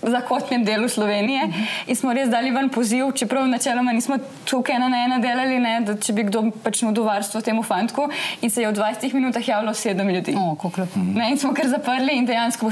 [0.03, 1.49] zakotnem delu Slovenije.
[1.87, 5.75] In smo res dali ven poziv, čeprav načeloma nismo tukaj ena na ena delali, ne,
[5.87, 8.09] da če bi kdo pač nudil varstvo temu fantku.
[8.43, 10.35] In se je v 20 minutah javilo sedem ljudi.
[10.37, 12.71] Oh, ne, in smo kar zaprli in dejansko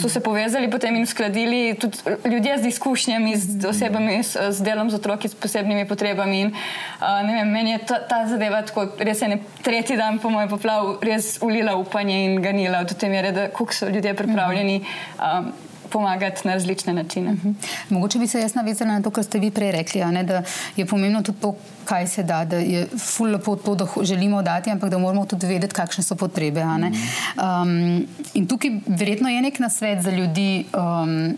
[0.00, 4.90] so se povezali potem in uskladili tudi ljudje z izkušnjami, z osebami, z, z delom
[4.90, 6.40] z otroki s posebnimi potrebami.
[6.40, 6.52] In,
[7.00, 10.98] uh, vem, meni je ta, ta zadeva tako res en tretji dan po mojem poplavu
[11.02, 14.82] res ulila upanje in ganila do te mere, da kako so ljudje pripravljeni.
[15.16, 15.52] Um,
[15.90, 17.32] pomagati na različne načine.
[17.32, 17.48] Uh mhm.
[17.48, 17.54] -huh.
[17.90, 20.42] Mogoče bi se jaz navezala na to, kar ste vi prej rekli, ne, da
[20.76, 24.70] je pomembno tudi to, kaj se da, da je ful lepo to, da želimo dati,
[24.70, 26.62] ampak da moramo tudi vedeti, kakšne so potrebe.
[26.62, 30.66] Um, in tukaj verjetno je nek nasvet za ljudi.
[30.74, 31.36] Um,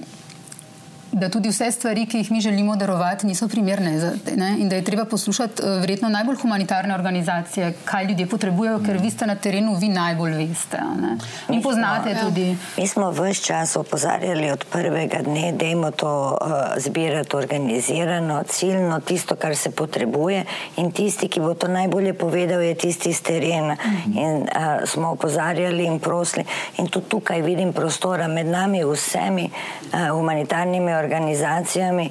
[1.12, 4.12] da tudi vse stvari, ki jih mi želimo darovati, niso primerne.
[4.36, 4.56] Ne?
[4.58, 9.10] In da je treba poslušati uh, verjetno najbolj humanitarne organizacije, kaj ljudje potrebujejo, ker vi
[9.10, 10.78] ste na terenu, vi najbolj veste.
[11.48, 12.48] In poznate smo, tudi.
[12.48, 12.56] Ja.
[12.76, 19.00] Mi smo vse čas opozarjali od prvega dne, da je to uh, zbirati organizirano, ciljno,
[19.00, 20.44] tisto, kar se potrebuje.
[20.76, 23.76] In tisti, ki bo to najbolje povedal, je tisti iz terena.
[23.84, 24.12] Uh mhm.
[24.12, 24.18] -huh.
[24.18, 26.44] In uh, smo opozarjali in prosili.
[26.78, 29.50] In tudi tukaj vidim prostora med nami, vsemi
[29.92, 32.10] uh, humanitarnimi organizacijami,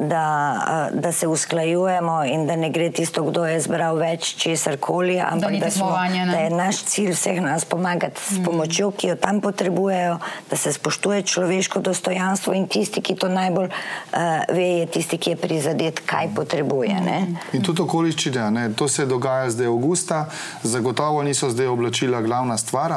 [0.00, 5.18] da, da se usklajujemo in da ne gre tisto, kdo je zbral več česar koli,
[5.20, 5.90] ampak da, da, smo,
[6.32, 8.44] da je naš cilj vseh nas pomagati s mm.
[8.44, 10.18] pomočjo, ki jo tam potrebujejo,
[10.50, 15.34] da se spoštuje človeško dostojanstvo in tisti, ki to najbolj uh, ve, je tisti, ki
[15.34, 17.00] je prizadet, kaj potrebuje.
[17.04, 17.18] Ne?
[17.52, 20.24] In tudi okoliščine, to se dogaja zdaj avgusta,
[20.62, 22.92] zagotovo niso zdaj oblačila glavna stvar,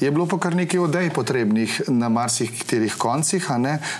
[0.00, 3.46] je bilo pa kar nekaj odej potrebnih na marsikih koncih,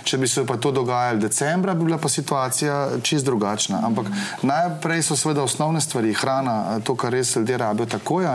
[0.03, 3.79] če bi se pa to dogajalo decembra, bi bila pa situacija čist drugačna.
[3.83, 4.05] Ampak
[4.41, 8.27] najprej so seveda osnovne stvari, hrana, to, kar res ljudje rabijo takoj,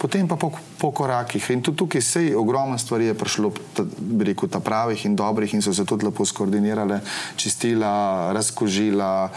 [0.00, 1.50] potem pa po, po korakih.
[1.50, 3.52] In tudi tukaj se je ogromno stvari je prišlo,
[3.98, 7.00] bi rekel, ta pravih in dobrih in so se tudi lepo skoordinirale,
[7.36, 9.28] čistila, razkožila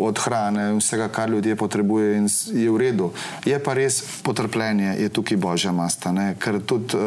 [0.00, 3.10] od hrane in vsega, kar ljudje potrebujejo in je v redu.
[3.44, 6.34] Je pa res potrpljenje, je tukaj božja masta, ne?
[6.38, 7.00] ker tudi,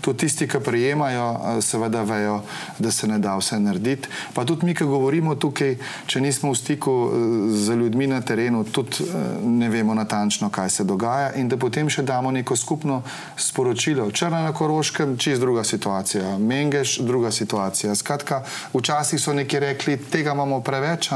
[0.00, 2.42] tudi tisti, ki prijemajo, seveda vejo,
[2.78, 4.08] da se ne da vse narediti.
[4.34, 8.64] Pa tudi mi, ki govorimo tukaj, če nismo v stiku eh, z ljudmi na terenu,
[8.64, 13.02] tudi eh, ne vemo natančno, kaj se dogaja, in da potem še damo neko skupno
[13.36, 14.10] sporočilo.
[14.10, 17.94] Črna na Koroškem, čist druga situacija, Mengeš, druga situacija.
[17.94, 18.42] Skratka,
[18.74, 21.10] včasih so neki rekli, tega imamo preveč,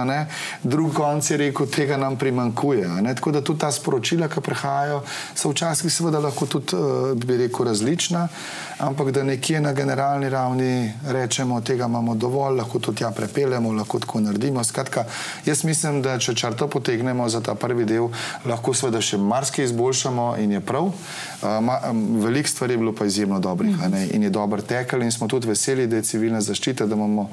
[0.63, 2.89] drugi konc je rekel, tega nam primankuje.
[3.15, 5.03] Tako da tudi ta sporočila, ki prihajajo,
[5.35, 8.29] so včasih seveda lahko tudi, eh, rekel, različna,
[8.79, 13.99] ampak da nekje na generalni ravni rečemo, tega imamo dovolj, lahko tudi tja prepeljemo, lahko
[13.99, 14.65] tako naredimo.
[14.65, 15.05] Skratka,
[15.47, 18.11] jaz mislim, da če črto potegnemo za ta prvi del,
[18.45, 20.93] lahko seveda še marsikaj izboljšamo in je prav.
[22.23, 23.77] Veliko stvari je bilo pa izjemno dobrih
[24.13, 27.31] in je dober tekel in smo tudi veseli, da je civilna zaščita, da imamo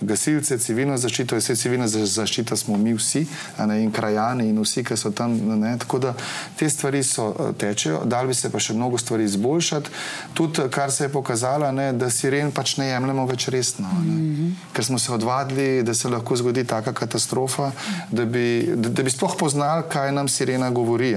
[0.00, 3.24] gasilce, civilno zaščito, vse civilno zaščito smo mi vsi,
[3.66, 5.34] ne, in krajani, in vsi, ki so tam.
[5.58, 6.12] Ne, tako da
[6.58, 9.90] te stvari so eh, tečejo, da bi se pa še mnogo stvari izboljšati.
[10.38, 13.88] Tudi, kar se je pokazalo, ne, da siren pač ne jemljemo več resno.
[13.88, 14.52] Ne, mm -hmm.
[14.72, 17.72] Ker smo se odvadili, da se lahko zgodi taka katastrofa,
[18.10, 21.16] da bi, da, da bi sploh poznali, kaj nam sirena govori.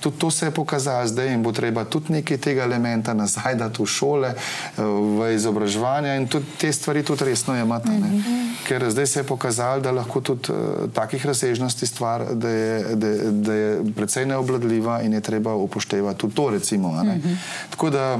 [0.00, 3.82] Tudi to se je pokazalo zdaj in bo treba tudi nekaj tega elementa nazaj dati
[3.82, 4.82] v šole, eh,
[5.18, 7.90] v izobraževanje in tudi te stvari tudi resno jemati.
[7.90, 8.66] Mm -hmm.
[8.68, 13.08] Ker zdaj se je pokazalo, da lahko tudi uh, takih razsežnosti stvar, da je, da,
[13.30, 16.50] da je precej neobladljiva in je treba upoštevati tudi to.
[16.50, 17.36] Recimo, uh -huh.
[17.70, 18.18] Tako da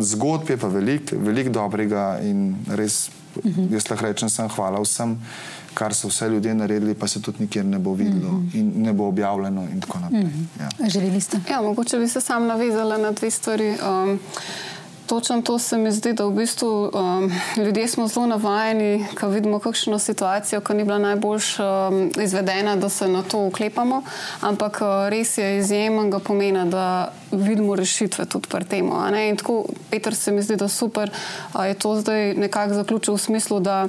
[0.00, 3.72] zgodb je pa veliko, veliko dobrega in res, uh -huh.
[3.72, 5.18] jaz lahko rečem, sem hvala vsem.
[5.76, 8.58] Kar so vse ljudje naredili, pa se tudi nikjer ne bo videlo mm -hmm.
[8.58, 9.62] in ne bo objavljeno.
[9.62, 10.44] Mm -hmm.
[10.60, 10.88] ja.
[10.88, 11.40] Želeli ste?
[11.50, 13.70] Ja, mogoče bi se sam navezala na dve stvari.
[13.70, 14.20] Um,
[15.06, 19.58] Točno to se mi zdi, da v bistvu um, ljudje smo zelo navajeni, ko vidimo
[19.58, 24.02] kakšno situacijo, ki ni bila najboljš um, izvedena, da se na to uklepamo.
[24.40, 28.90] Ampak uh, res je izjemnega pomena, da vidimo rešitve tudi pri tem.
[29.30, 31.10] In tako, Peter, se mi zdi, da super
[31.68, 33.86] je to zdaj nekako zaključil v smislu, da.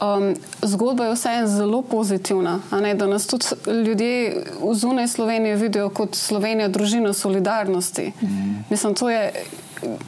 [0.00, 2.60] Um, zgodba je vseeno zelo pozitivna,
[2.94, 3.46] da nas tudi
[3.86, 8.12] ljudje zunaj Slovenije vidijo kot Slovenija, družina solidarnosti.
[8.20, 8.62] Mm -hmm.
[8.70, 9.32] Mislim, to je,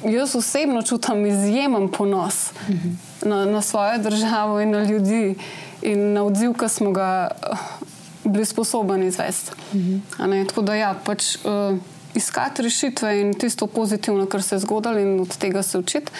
[0.04, 3.28] jaz osebno čutim izjemen ponos mm -hmm.
[3.28, 5.34] na, na svojo državo in na ljudi
[5.82, 7.58] in na odziv, ki smo ga uh,
[8.24, 9.50] bili sposobni izvesti.
[9.72, 10.46] Mm -hmm.
[10.48, 11.36] Tako da ja, pač.
[11.36, 11.78] Uh,
[12.16, 16.12] iskati rešitve in tisto pozitivno, kar se je zgodilo, in od tega se učiti.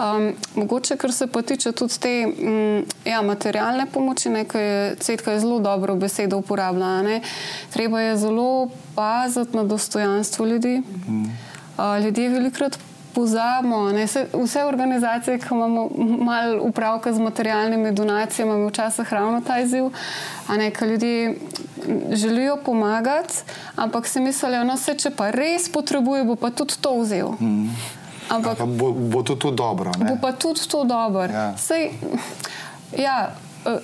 [0.00, 5.32] Um, mogoče, kar se pa tiče tudi te um, ja, materialne pomoči, nekaj je Cetka
[5.32, 7.20] je zelo dobro besedo uporabljala.
[7.70, 10.82] Treba je zelo paziti na dostojanstvo ljudi.
[11.08, 11.22] Mm.
[11.22, 12.78] Uh, ljudje velikrat
[13.14, 13.90] pozabimo.
[14.44, 19.84] Vse organizacije, ki imamo malo upravka z materialnimi donacijami, imamo včasih ravno ta izziv.
[20.48, 21.38] Nekaj ljudi
[22.12, 23.34] želijo pomagati,
[23.76, 27.32] ampak si mislijo, no, če pa res potrebuje, bo pa tudi to vzel.
[27.40, 27.68] Mm.
[28.30, 29.90] Ampak ja, bo, bo to tudi dobro.
[29.98, 30.14] Ne?
[30.14, 31.22] Bo pa tudi to dobro.
[31.22, 31.56] Ja.
[31.58, 31.90] Sej,
[32.96, 33.34] ja,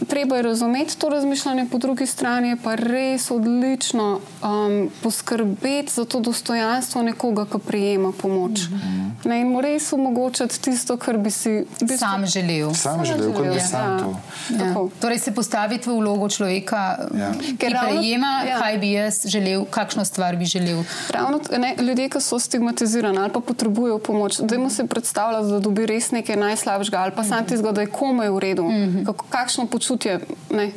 [0.08, 6.04] treba je razumeti to razmišljanje, po drugi strani je pa res odlično um, poskrbeti za
[6.04, 8.50] to dostojanstvo nekoga, ki prijema pomoč.
[8.70, 9.28] Mm -hmm.
[9.28, 12.74] ne, in mu res omogočati tisto, kar bi si bistvo, sam želel.
[12.74, 14.16] Sam želel, kot bi sam to.
[14.54, 14.74] Ja.
[15.00, 17.32] Torej se postaviti v vlogo človeka, ja.
[17.58, 18.58] ki prejema, ja.
[18.60, 20.82] kaj bi jaz želel, kakšno stvar bi želel.
[21.10, 25.60] Ravno, ne, ljudje, ki so stigmatizirani ali pa potrebujejo pomoč, da jim se predstavlja, da
[25.60, 27.28] dobi res nekaj najslabšega ali pa mm -hmm.
[27.28, 28.62] sam ti zgodaj, da je komaj v redu.
[28.62, 30.72] Mm -hmm počutje, ne,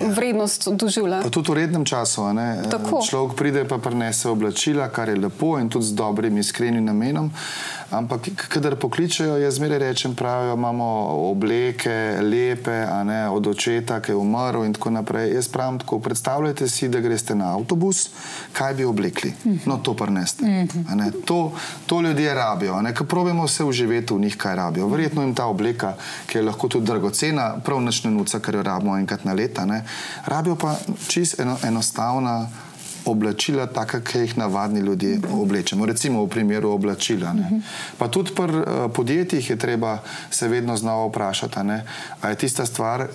[0.00, 1.22] vrednost doživlja.
[1.22, 2.28] Pa tudi v rednem času.
[3.08, 7.30] Človek pride pa prenese oblačila, kar je lepo in tudi z dobrim, iskrenim namenom.
[7.90, 10.84] Ampak, kadar pokličejo, jaz zmeraj rečem, pravijo, imamo
[11.30, 15.34] obleke, lepe, ne, od očeta, ki je umrl in tako naprej.
[15.34, 18.08] Jaz pravim tako, predstavljajte si, da greste na avtobus,
[18.52, 19.32] kaj bi oblekli.
[19.66, 20.46] No, to prneste.
[21.26, 21.52] To,
[21.86, 24.88] to ljudje rabijo, ker probujemo se uživeti v njih, kaj rabijo.
[24.88, 28.96] Verjetno jim ta obleka, ki je lahko tudi dragocena, prav nečne nuca, kar jo rabimo
[28.98, 29.84] enkrat na leta, ne.
[30.26, 30.76] rabijo pa
[31.08, 32.48] čist eno, enostavna
[33.04, 35.86] oblačila, taka, ki jih navadni ljudje oblečemo.
[35.86, 37.32] Recimo v primeru oblačila.
[37.32, 37.60] Ne.
[37.98, 39.98] Pa tudi pri uh, podjetjih je treba
[40.30, 41.60] se vedno znova vprašati,
[42.20, 43.06] ali je tista stvar,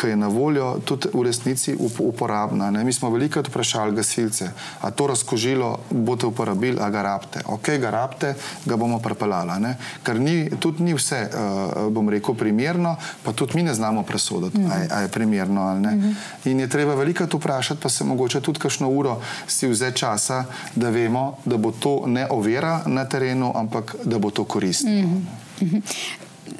[0.00, 2.70] ki je na voljo, tudi v resnici up uporabna.
[2.70, 2.84] Ne.
[2.84, 7.40] Mi smo velikokrat vprašali gasilce, a to razkožilo boste uporabili, a ga rabite.
[7.46, 9.74] Ok, ga rabite, ga bomo prepeljali.
[10.02, 14.58] Ker ni, tudi ni vse, uh, bom rekel, primerno, pa tudi mi ne znamo presoditi,
[14.58, 14.88] mm -hmm.
[14.90, 15.94] ali je primerno ali ne.
[15.94, 16.50] Mm -hmm.
[16.50, 20.44] In je treba velikokrat vprašati, pa se mogoče tudi kakšno uro uro si vzeti časa,
[20.74, 24.90] da vemo, da bo to ne ovira na terenu, ampak da bo to koristno.
[24.90, 25.26] Mm
[25.60, 25.82] -hmm.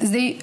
[0.01, 0.33] Zdaj,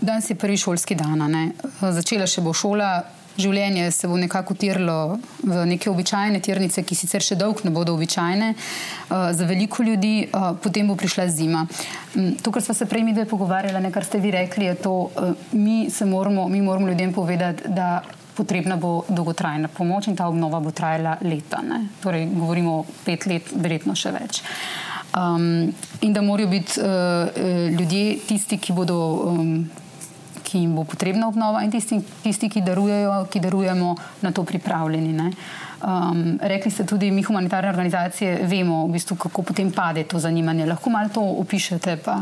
[0.00, 3.02] danes je prvi šolski dan, začela še bo šola.
[3.32, 7.94] Življenje se bo nekako tirilo v neke običajne tirnice, ki sicer še dolgo ne bodo
[7.96, 11.64] običajne uh, za veliko ljudi, uh, potem bo prišla zima.
[12.12, 14.92] Um, to, kar smo se prej mi dve pogovarjali, kar ste vi rekli, je to,
[15.08, 18.02] uh, mi, moramo, mi moramo ljudem povedati, da
[18.36, 21.62] potrebna bo dolgotrajna pomoč in ta obnova bo trajala leta.
[21.62, 21.86] Ne?
[22.02, 24.42] Torej, govorimo pet let, verjetno še več.
[25.12, 25.68] Um,
[26.00, 27.28] in da morajo biti uh,
[27.78, 28.96] ljudje tisti, ki, bodo,
[29.28, 29.50] um,
[30.42, 33.92] ki jim bo potrebna obnova, in tisti, tisti ki, darujejo, ki darujemo,
[34.24, 35.12] na to pripravljeni.
[35.82, 40.66] Um, rekli ste tudi, mi humanitarne organizacije vemo, v bistvu, kako potem pade to zanimanje.
[40.66, 41.96] Lahko malo to opišete.
[42.04, 42.16] Pa,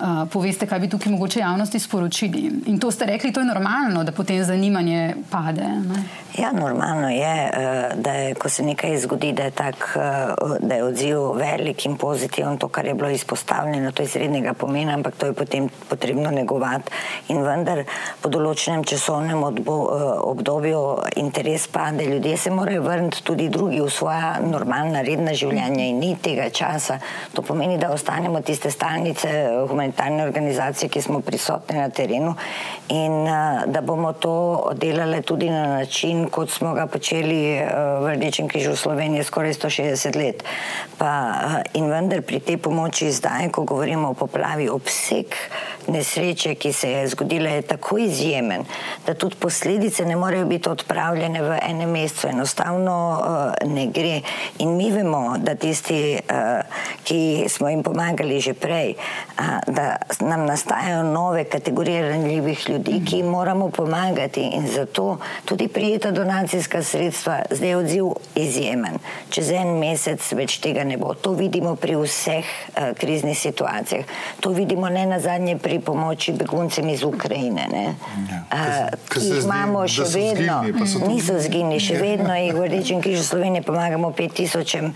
[0.00, 2.50] uh, poveste, kaj bi tukaj mogoče javnosti sporočili.
[2.66, 5.62] In to ste rekli, to je normalno, da potem zanimanje pade.
[5.62, 6.04] Ne?
[6.38, 10.74] Ja, normalno je, eh, da je, ko se nekaj zgodi, da je, tak, eh, da
[10.74, 15.16] je odziv velik in pozitiven, to, kar je bilo izpostavljeno, to je izrednega pomena, ampak
[15.16, 16.92] to je potem potrebno negovati.
[17.28, 17.84] In vendar
[18.20, 19.42] po določenem časovnem
[20.22, 20.82] obdobju
[21.16, 26.14] interes pade, ljudje se morajo vrniti tudi drugi v svoja normalna, redna življenja in ni
[26.22, 26.98] tega časa.
[27.34, 29.28] To pomeni, da ostanemo tiste stalnice
[29.68, 32.34] humanitarne organizacije, ki smo prisotni na terenu
[32.88, 33.26] in
[33.66, 34.36] da bomo to
[34.78, 37.58] delali tudi na način, kot smo ga počeli
[38.02, 40.44] v Rdečem križu Slovenije skoraj 160 let.
[40.98, 41.10] Pa,
[41.74, 45.34] in vendar pri tej pomoči zdaj, ko govorimo o poplavi, obseg
[45.88, 48.64] nesreče, ki se je zgodila, je tako izjemen,
[49.06, 52.28] da tudi posledice ne morejo biti odpravljene v enem mesecu.
[52.28, 54.20] Enostavno uh, ne gre.
[54.58, 56.60] In mi vemo, da tisti, uh,
[57.04, 58.94] ki smo jim pomagali že prej,
[59.66, 66.10] da nam nastajajo nove kategorije ranljivih ljudi, ki jim moramo pomagati in zato tudi prijeta
[66.10, 68.98] donacijska sredstva, zdaj je odziv izjemen.
[69.30, 71.14] Čez en mesec več tega ne bo.
[71.14, 74.04] To vidimo pri vseh uh, kriznih situacijah.
[74.40, 77.84] To vidimo ne na zadnje pri pomoči beguncem iz Ukrajine, ne,
[78.30, 80.62] ja, uh, ki jih imamo še vedno.
[80.64, 84.92] Zgini, niso zginili, še vedno jih v Rdečem križu Slovenije pomagamo 5000 uh,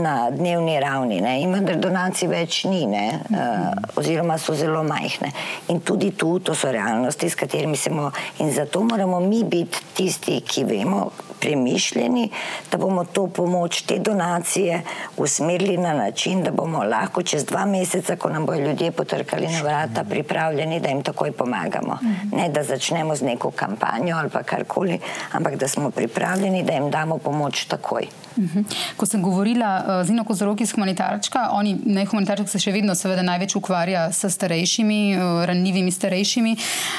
[0.00, 1.20] na dnevni ravni.
[1.20, 5.30] Ne, in vendar donacij več ni, ne, uh, oziroma so zelo majhne.
[5.68, 8.12] In tudi tu, to so realnosti, s katerimi se moramo.
[8.38, 12.30] In zato moramo mi biti tisti, ki vemo, premišljeni,
[12.70, 14.82] da bomo to pomoč, te donacije
[15.16, 19.62] usmerili na način, da bomo lahko čez dva meseca, ko nam bodo ljudje potrkali na
[19.62, 21.98] vrata, pripravljeni, da jim takoj pomagamo.
[22.32, 24.98] Ne da začnemo z neko kampanjo ali pa karkoli,
[25.32, 28.08] ampak da smo pripravljeni, da jim damo pomoč takoj.
[28.38, 28.60] Mhm.
[28.96, 32.94] Ko sem govorila uh, z Ino Kozoroki iz humanitarčka, oni, ne humanitarčka, se še vedno
[32.94, 36.54] seveda največ ukvarja s starejšimi, uh, ranljivimi starejšimi,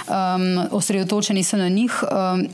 [0.08, 2.04] um, osredotočeni so na njih.
[2.12, 2.50] Um,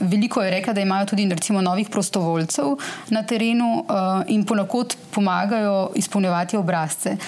[0.00, 2.78] Veliko je rekla, da imajo tudi recimo, novih prostovoljcev
[3.12, 7.18] na terenu uh, in ponekod pomagajo izpolnjevati obrazce.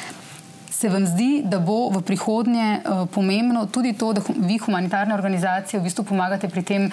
[0.70, 5.80] Se vam zdi, da bo v prihodnje uh, pomembno tudi to, da vi, humanitarne organizacije,
[5.80, 6.88] v bistvu pomagate pri tem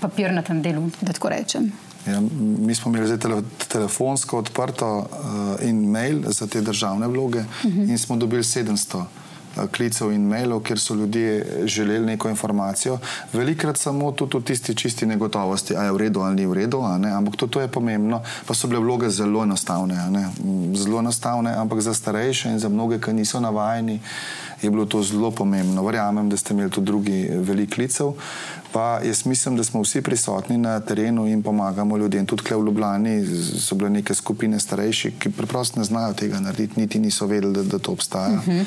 [0.00, 1.72] papirnatem delu, da tako rečem?
[2.06, 7.38] Ja, mi smo imeli zdaj tele, telefonsko odprto uh, in mail za te državne vloge
[7.38, 7.80] uh mhm.
[7.80, 7.90] -huh.
[7.90, 9.04] in smo dobili 700
[9.66, 12.98] klicev in mailov, kjer so ljudje želeli neko informacijo.
[13.32, 16.82] Velikrat samo tudi v tisti čisti negotovosti, ali je v redu ali ni v redu,
[17.16, 18.22] ampak to, to je pomembno.
[18.46, 19.96] Pa so bile vloge zelo enostavne,
[20.74, 24.00] zelo enostavne, ampak za starejše in za mnoge, ki niso navajeni,
[24.62, 25.82] je bilo to zelo pomembno.
[25.82, 28.12] Verjamem, da ste imeli tudi drugi velik klicev.
[28.72, 32.26] Pa jaz mislim, da smo vsi prisotni na terenu in pomagamo ljudem.
[32.26, 33.26] Tudi tukaj v Ljubljani
[33.60, 37.62] so bile neke skupine starejših, ki preprosto ne znajo tega narediti, niti niso vedeli, da,
[37.62, 38.28] da to obstaja.
[38.28, 38.58] Uh mhm.
[38.58, 38.64] -huh.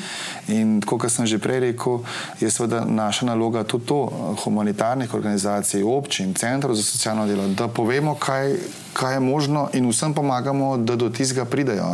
[0.48, 1.98] In kot sem že prej rekel,
[2.40, 4.10] je seveda naša naloga tudi to,
[4.44, 8.56] humanitarnih organizacij, občin, centrov za socialno delo, da povemo, kaj
[8.92, 11.84] kaj je možno, in vsem pomagamo, da do tistega pridejo.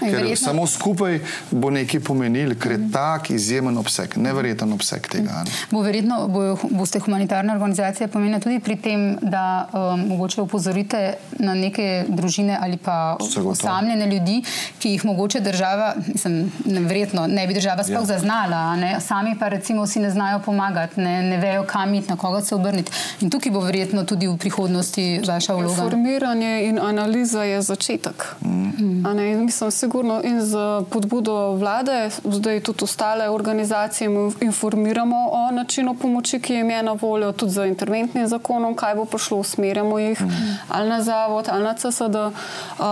[0.00, 0.36] Ker verjetno...
[0.36, 1.20] samo skupaj
[1.50, 2.90] bo nekaj pomenil, ker je mm.
[2.92, 5.44] tak izjemen obseg, neverjeten obseg tega.
[5.44, 5.52] Ne?
[5.70, 11.54] Bo verjetno bo, boste humanitarna organizacija pomenila tudi pri tem, da um, mogoče upozorite na
[11.54, 14.42] neke družine ali pa osamljene ljudi,
[14.78, 18.06] ki jih mogoče država, mislim, verjetno ne bi država sploh ja.
[18.16, 18.96] zaznala, ne?
[19.00, 22.54] sami pa recimo si ne znajo pomagati, ne, ne vejo kam iti, na koga se
[22.54, 22.92] obrniti.
[23.20, 25.84] In tukaj bo verjetno tudi v prihodnosti vaša vloga.
[25.84, 28.34] Informir Informiranje in analiza je začetek.
[28.40, 29.18] Mm.
[29.18, 30.56] In mislim, sigurno in z
[30.90, 34.10] podbudo vlade, zdaj tudi ostale organizacije,
[34.40, 39.04] informiramo o načinu pomoči, ki jim je na voljo, tudi z interventnim zakonom, kaj bo
[39.04, 40.58] prišlo, usmerjamo jih mm.
[40.68, 42.16] ali na zavod ali na CSD.
[42.16, 42.84] Uh,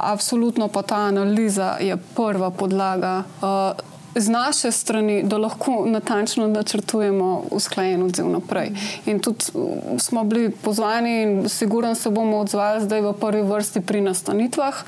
[0.00, 3.22] absolutno pa ta analiza je prva podlaga.
[3.42, 8.72] Uh, z naše strani, da lahko natančno načrtujemo usklajen odziv naprej.
[9.06, 13.80] In tudi uh, smo bili pozvani in sigurno se bomo odzvali zdaj v prvi vrsti
[13.80, 14.84] pri nastanitvah.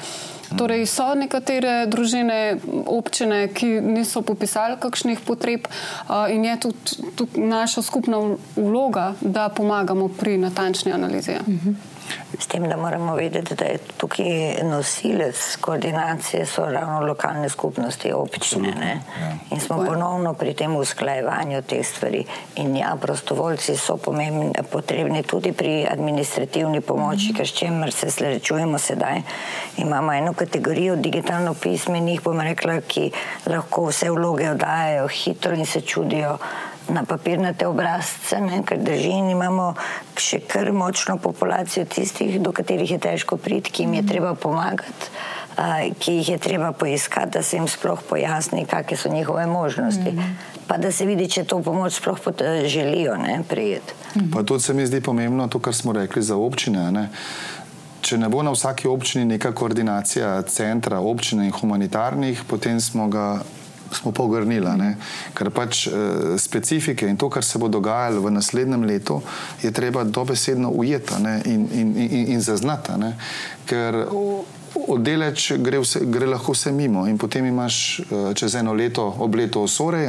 [0.59, 5.69] Torej, so nekatere družine, občine, ki niso popisali kakšnih potreb,
[6.29, 8.21] in je tudi, tudi naša skupna
[8.57, 11.39] vloga, da pomagamo pri natančni analizi.
[11.41, 11.92] Uh -huh.
[12.39, 19.01] S tem, da moramo vedeti, da je tukaj nosilec koordinacije, so ravno lokalne skupnosti, občine.
[19.21, 19.33] Ja.
[19.51, 22.25] In smo ponovno pri tem usklajevanju teh stvari.
[22.57, 27.37] In ja, prostovoljci so pomembni, potrebni tudi pri administrativni pomoči, mm -hmm.
[27.37, 29.23] ker s čemer se srečujemo sedaj.
[29.77, 33.11] Imamo eno kategorijo digitalno pismenih, bom rekla, ki
[33.47, 36.39] lahko vse vloge oddajajo hitro in se čudijo
[36.89, 39.75] na papirnate obrazce, ne, ker drži in imamo
[40.17, 45.13] še kar močno populacijo tistih, do katerih je težko priti, ki jim je treba pomagati.
[45.13, 45.43] Uh,
[45.99, 50.13] ki jih je treba poiskati, da se jim sploh pojasni, kakšne so njihove možnosti.
[50.13, 50.33] Mm -hmm.
[50.67, 52.19] Pa da se vidi, če to pomoč sploh
[52.65, 53.17] želijo
[53.49, 53.95] prijeti.
[54.15, 54.33] Mm -hmm.
[54.33, 56.93] Pa tudi se mi zdi pomembno to, kar smo rekli za občine.
[56.93, 57.09] Ne?
[58.01, 63.41] Če ne bo na vsaki občini neka koordinacija centra, občine in humanitarnih, potem smo ga
[63.95, 64.95] smo pogrnili.
[65.35, 65.91] Ker pač e,
[66.39, 69.21] specifike in to, kar se bo dogajalo v naslednjem letu,
[69.63, 71.15] je treba dobesedno ujeti
[71.45, 72.93] in, in, in, in zaznati.
[73.67, 74.07] Ker
[74.75, 79.35] oddeleč gre, vse, gre lahko vse mimo in potem imaš uh, čez eno leto, ob
[79.35, 80.09] letu osorej,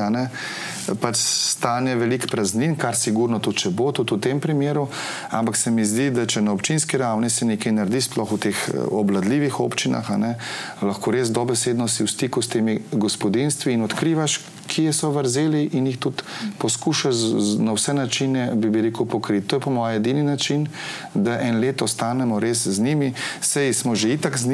[0.99, 4.87] pač stanje velik praznin, kar sigurno tudi če bo, tudi v tem primeru,
[5.31, 8.63] ampak se mi zdi, da če na občinski ravni se nekaj naredi, sploh v teh
[8.73, 10.35] eh, obladljivih občinah, ne,
[10.81, 15.87] lahko res dobesedno si v stiku s temi gospodinstvi in odkrivaš, kje so vrzeli in
[15.87, 16.23] jih tudi
[16.57, 17.15] poskušaš
[17.59, 19.47] na vse načine, bi, bi rekel, pokriti.
[19.47, 20.67] To je po mojem edini način,
[21.13, 23.13] da en let ostanemo res z njimi.
[23.41, 24.52] Sej smo že itak z njimi,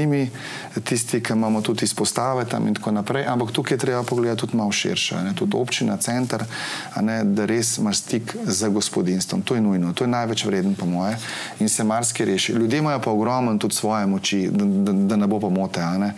[0.84, 4.58] tisti, ki imamo tudi izpostave tam in tako naprej, ampak tukaj je treba pogledati tudi
[4.58, 5.16] malo širše.
[5.24, 5.34] Ne?
[5.36, 6.44] Tudi občina, center,
[7.02, 9.42] ne, da res imaš stik z gospodinstvom.
[9.42, 11.18] To je nujno, to je največ vreden po moje
[11.60, 12.54] in se marsikaj reši.
[12.54, 15.82] Ljudje imajo pa ogromno tudi svoje moči, da, da, da ne bo pomote.
[15.82, 16.14] Ne?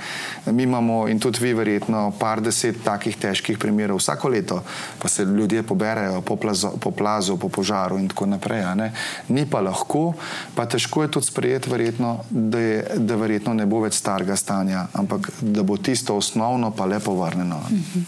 [0.45, 4.63] Mi imamo in tudi vi verjetno par deset takih težkih primerov vsako leto,
[4.99, 8.61] pa se ljudje poberajo po, plazo, po plazu, po požaru in tako naprej.
[9.29, 10.13] Ni pa lahko,
[10.55, 14.85] pa težko je tudi sprejeti, verjetno, da, je, da verjetno ne bo več starega stanja,
[14.99, 17.61] ampak da bo tisto osnovno pa lepo vrnjeno.
[17.69, 18.03] Mm -hmm.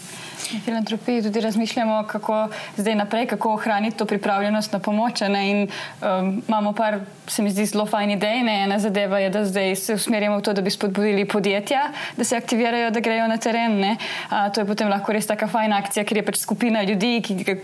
[0.52, 5.20] Na filantropiji tudi razmišljamo, kako zdaj naprej, kako ohraniti to pripravljenost na pomoč.
[5.20, 5.68] In,
[6.02, 8.42] um, imamo par, se mi zdi, zelo fajn idej.
[8.42, 8.62] Ne?
[8.64, 11.80] Ena zadeva je, da zdaj se usmerjamo v to, da bi spodbudili podjetja,
[12.16, 13.96] da se aktivirajo, da grejo na teren.
[14.30, 17.56] A, to je potem lahko res taka fajna akcija, ker je pač skupina ljudi, ki,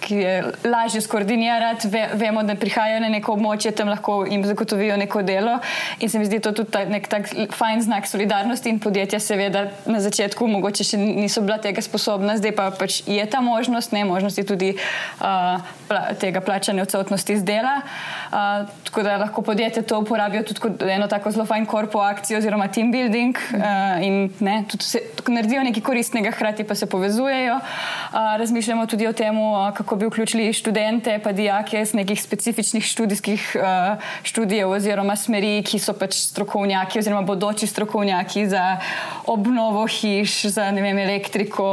[0.00, 1.88] ki je lažje skoordinirati.
[1.88, 5.58] Ve, vemo, da prihajajo na neko območje, tam lahko jim zagotovijo neko delo.
[6.00, 9.68] In se mi zdi to tudi ta, nek tak fajn znak solidarnosti in podjetja, seveda,
[9.86, 13.90] na začetku mogoče še niso bila tega sposobna sposobna, zdaj pa pač je ta možnost,
[13.92, 15.58] ne možnosti tudi uh,
[15.88, 17.82] pla, tega plačanja odsotnosti z dela.
[18.30, 22.38] Uh, tako da lahko podjetje to uporabijo tudi kot eno tako zelo fajn korpo akcijo
[22.38, 27.56] oziroma team building uh, in ne, tudi se, naredijo nekaj koristnega, hkrati pa se povezujejo.
[27.56, 32.84] Uh, razmišljamo tudi o tem, uh, kako bi vključili študente pa dijake z nekih specifičnih
[32.84, 38.78] študijskih uh, študijev oziroma smeri, ki so pač strokovnjaki oziroma bodoči strokovnjaki za
[39.26, 41.64] obnovo hiš, za vem, elektriko,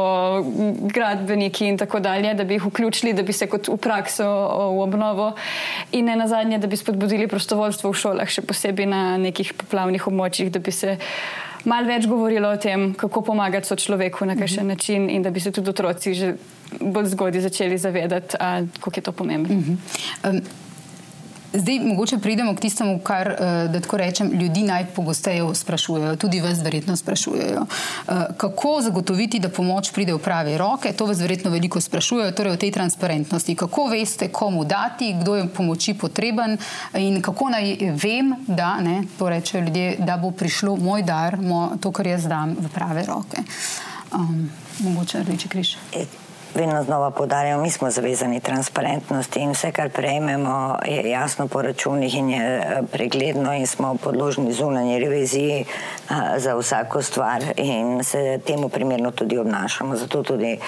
[0.94, 4.26] gradbeniki in tako dalje, da bi jih vključili, da bi se kot v prakso
[4.76, 5.32] v obnovo
[5.92, 10.50] in ne nazadnje, da bi spodbudili prostovoljstvo v šolah, še posebej na nekih poplavnih območjih,
[10.52, 10.96] da bi se
[11.64, 14.74] malo več govorilo o tem, kako pomagati so človeku na kakšen mhm.
[14.74, 16.34] način in da bi se tudi otroci že
[16.80, 18.36] bolj zgodaj začeli zavedati,
[18.80, 19.54] kako je to pomembno.
[19.54, 19.74] Mhm.
[20.24, 20.42] Um,
[21.54, 26.62] Zdaj, mogoče pridemo k tistemu, kar, eh, da tako rečem, ljudi najpogosteje sprašujejo, tudi vas
[26.62, 27.66] verjetno sprašujejo.
[28.08, 30.92] Eh, kako zagotoviti, da pomoč pride v prave roke?
[30.92, 33.54] To vas verjetno veliko sprašujejo, torej o tej transparentnosti.
[33.54, 36.56] Kako veste, komu dati, kdo je pomoči potreben
[36.94, 41.72] in kako naj vem, da, ne, to rečejo ljudje, da bo prišlo moj dar, mo,
[41.80, 43.44] to, kar jaz dam, v prave roke.
[44.12, 45.76] Um, mogoče Rdeči križ.
[46.54, 52.14] Vedno znova podarjamo, mi smo zavezani transparentnosti in vse, kar prejmemo, je jasno po računih
[52.14, 55.64] in je eh, pregledno in smo podložni zunanji reviziji
[56.08, 59.96] a, eh, za vsako stvar in se temu primerno tudi obnašamo.
[59.96, 60.58] Zato tudi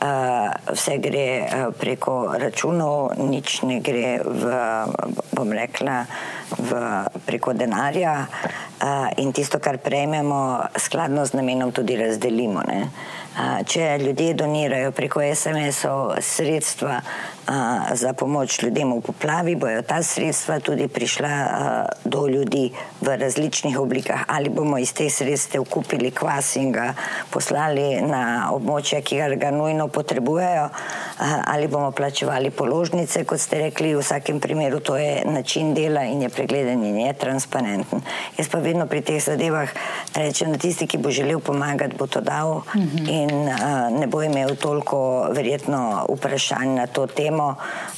[0.00, 4.56] a, eh, vse gre a, preko računov, nič ne gre v,
[5.32, 6.04] bom rekla,
[6.58, 6.74] v,
[7.26, 8.26] preko denarja
[8.80, 12.60] a, in tisto, kar prejmemo, skladno z namenom tudi razdelimo.
[12.66, 12.90] Ne?
[13.66, 17.00] Če ljudje donirajo preko SMS-ov sredstva
[17.92, 21.30] za pomoč ljudem v poplavi, bojo ta sredstva tudi prišla
[22.04, 24.24] do ljudi v različnih oblikah.
[24.28, 26.92] Ali bomo iz teh sredstev kupili kvas in ga
[27.30, 30.68] poslali na območje, ki ga nujno potrebujejo,
[31.46, 36.22] ali bomo plačevali položnice, kot ste rekli, v vsakem primeru to je način dela in
[36.22, 38.04] je pregleden in je transparenten.
[38.38, 39.72] Jaz pa vedno pri teh zadevah
[40.14, 43.08] rečem, da tisti, ki bo želel pomagati, bo to dal -hmm.
[43.08, 47.54] in uh, ne bo imel toliko verjetno vprašanj na to temo temo.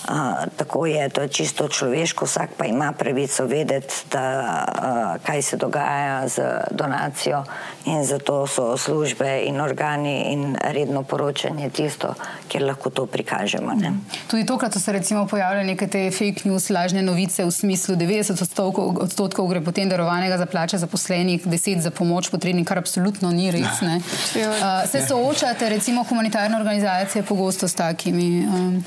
[0.09, 5.43] Uh, tako je, to je čisto človeško, vsak pa ima pravico vedeti, da, uh, kaj
[5.43, 7.45] se dogaja z donacijo
[7.91, 12.15] in zato so službe in organi in redno poročanje tisto,
[12.49, 13.75] kjer lahko to prikažemo.
[13.75, 13.93] Ne?
[14.31, 18.43] Tudi tokrat so se recimo pojavljale neke te fake news, lažne novice v smislu 90
[18.43, 23.51] odstotkov, odstotkov gre potem darovanega za plače zaposlenih, 10 za pomoč potrebnih, kar absolutno ni
[23.51, 23.83] res.
[23.83, 28.47] Uh, se soočate recimo humanitarne organizacije pogosto s takimi?
[28.47, 28.85] Um,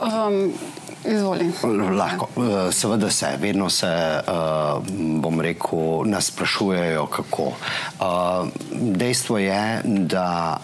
[0.00, 0.52] Um,
[1.04, 1.52] Izvoli.
[1.96, 2.28] Lahko.
[2.36, 4.82] Eh, seveda se, vedno se, uh,
[5.20, 7.42] bom rekel, nas sprašujejo, kako.
[7.42, 10.56] Uh, dejstvo je, da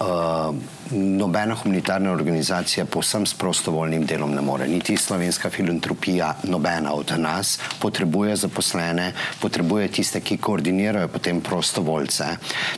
[0.90, 4.68] nobena humanitarna organizacija povsem s prostovoljnim delom ne more.
[4.68, 12.24] Niti slovenska filantropija, nobena od nas, potrebuje zaposlene, potrebuje tiste, ki koordinirajo potem prostovoljce.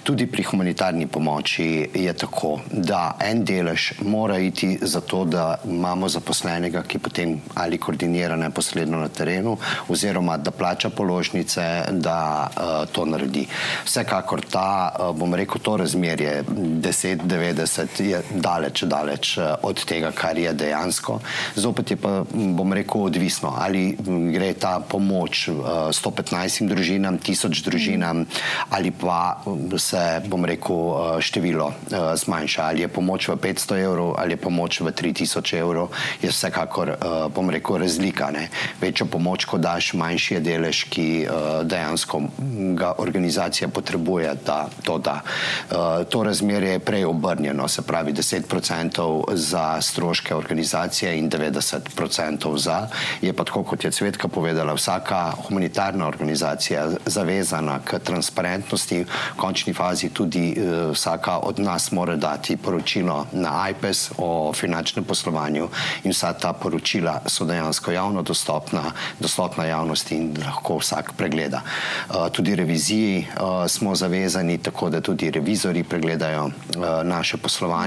[0.03, 6.09] Tudi pri humanitarni pomoči je tako, da en delež mora iti za to, da imamo
[6.09, 9.57] zaposlenega, ki potem ali koordinira neposredno na terenu,
[9.89, 13.47] oziroma da plača položnice, da uh, to naredi.
[13.85, 20.53] Vsekakor ta, uh, bom rekel, to razmerje 10-90 je daleč, daleč od tega, kar je
[20.53, 21.19] dejansko.
[21.55, 23.97] Zopet je pa, bom rekel, odvisno, ali
[24.33, 28.25] gre ta pomoč uh, 115 družinam, 1000 družinam,
[28.71, 29.41] ali pa
[29.79, 34.81] se, bom rekel, število uh, zmanjša, ali je pomoč v 500 evrov ali je pomoč
[34.81, 35.93] v 3000 evrov,
[36.23, 36.95] je vsekakor,
[37.35, 38.31] bom rekel, razlika.
[38.31, 38.49] Ne?
[38.81, 41.07] Večjo pomoč, ko daš, manjši je delež, ki
[41.65, 42.21] dejansko
[42.79, 45.21] ga organizacija potrebuje, da to da.
[46.11, 52.89] To razmerje je prej obrnjeno, se pravi 10% za stroške organizacije in 90% za.
[53.23, 59.73] Je pa tako, kot je Cvetka povedala, vsaka humanitarna organizacija zavezana k transparentnosti, v končni
[59.75, 65.69] fazi tudi uh, vsaka od nas mora dati poročilo na IPES o finančnem poslovanju
[66.05, 71.63] in vsa ta poročila so dejansko javno dostopna, dostopna javnosti in lahko vsak pregleda.
[72.09, 76.53] Uh, tudi reviziji uh, smo zavezani, tako da tudi revizori pregledajo uh,
[77.05, 77.78] naše poslovanje,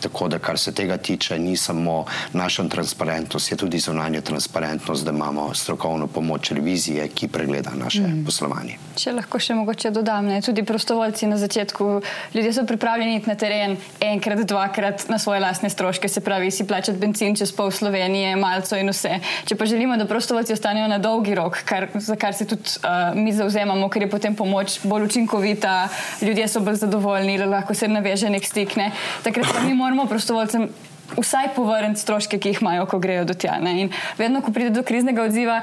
[0.00, 5.10] tako da kar se tega tiče, ni samo naša transparentnost, je tudi zunanja transparentnost, da
[5.10, 8.24] imamo strokovno pomoč revizije, ki pregleda naše mm.
[8.24, 8.78] poslovanje.
[8.96, 10.40] Če lahko še mogoče dodam, ne?
[10.42, 12.00] tudi prostovoljci na začetku,
[12.34, 16.66] ljudje so pripravljeni iti na teren enkrat, dvakrat na svoje lastne stroške, se pravi, si
[16.66, 19.20] plačati benzin čez pol Slovenije, malco in vse.
[19.46, 23.14] Če pa želimo, da prostovoljci ostanejo na dolgi rok, kar, za kar se tudi uh,
[23.14, 25.88] mi zauzemamo, ker je potem pomoč bolj učinkovita,
[26.22, 28.90] ljudje so bolj zadovoljni, lahko se naveže nek stik, ne?
[29.22, 30.68] takrat pa mi moramo prostovoljcem.
[31.16, 33.56] Vsaj povrniti stroške, ki jih imajo, ko grejo do tja.
[33.60, 33.70] Ne?
[33.80, 35.62] In vedno, ko pride do kriznega odziva,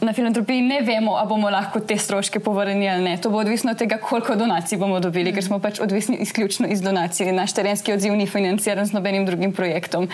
[0.00, 3.16] na filantropiji ne vemo, ali bomo lahko te stroške povrnili ali ne.
[3.16, 6.82] To bo odvisno od tega, koliko donacij bomo dobili, ker smo pač odvisni izključno iz
[6.82, 7.32] donacij.
[7.32, 10.08] Naš terenski odziv ni financiran z nobenim drugim projektom.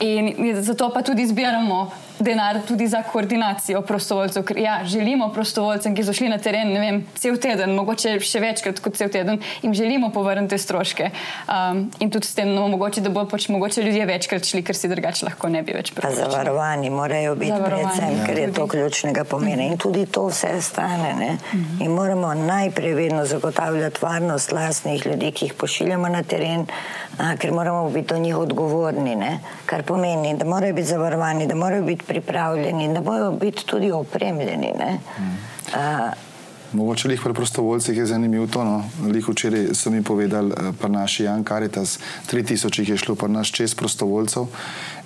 [0.00, 1.90] In zato pa tudi zbiramo
[2.24, 4.44] denar tudi za koordinacijo prostovoljcev.
[4.44, 8.80] Ker, ja, želimo prostovoljcem, ki so šli na teren vem, cel teden, mogoče še večkrat
[8.82, 11.10] kot cel teden, jim želimo povrniti stroške.
[11.48, 14.78] Um, in tudi s tem, no, mogoče, da bo pač mogoče ljudje večkrat šli, ker
[14.78, 16.22] si drugače lahko ne bi več prišli.
[16.22, 19.66] Zavarovani morajo biti predvsem, ja, ker je to ključnega pomena.
[19.66, 21.12] In tudi to vse stane.
[21.18, 21.30] Ne?
[21.80, 26.66] In moramo najprej vedno zagotavljati varnost lastnih ljudi, ki jih pošiljamo na teren,
[27.18, 29.16] a, ker moramo biti do njih odgovorni.
[29.16, 29.38] Ne?
[29.66, 34.72] Kar pomeni, da morajo biti zavarovani, da morajo biti pripravljeni, da bojo biti tudi opremljeni.
[35.18, 35.38] Mm.
[36.72, 38.64] Mogoče jih pri prostovoljcih je zanimivo to.
[38.64, 38.84] No?
[39.12, 41.98] Lih včeraj so mi povedali, pa naši Jan Karitas,
[42.30, 44.46] 3000 jih je šlo pa naš čez prostovoljcev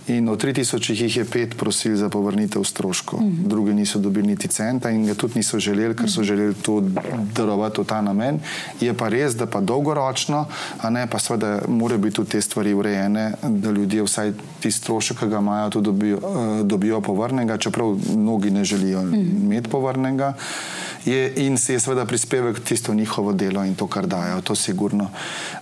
[0.08, 3.48] In od 3000 jih je pet prosili za povrnitev stroškov, mm -hmm.
[3.48, 6.82] drugi niso dobili niti centa in ga tudi niso želeli, ker so želeli to
[7.34, 8.38] darovati v ta namen.
[8.80, 10.46] Je pa res, da pa dolgoročno,
[10.80, 15.18] a ne pa seveda, morajo biti tudi te stvari urejene, da ljudje vsaj ti strošek,
[15.18, 19.42] ki ga imajo, tudi dobijo, uh, dobijo povrnega, čeprav mnogi ne želijo mm -hmm.
[19.42, 20.34] imeti povrnega.
[21.06, 25.10] Je, in se je seveda prispevek tisto njihovo delo in to, kar dajo, to sigurno.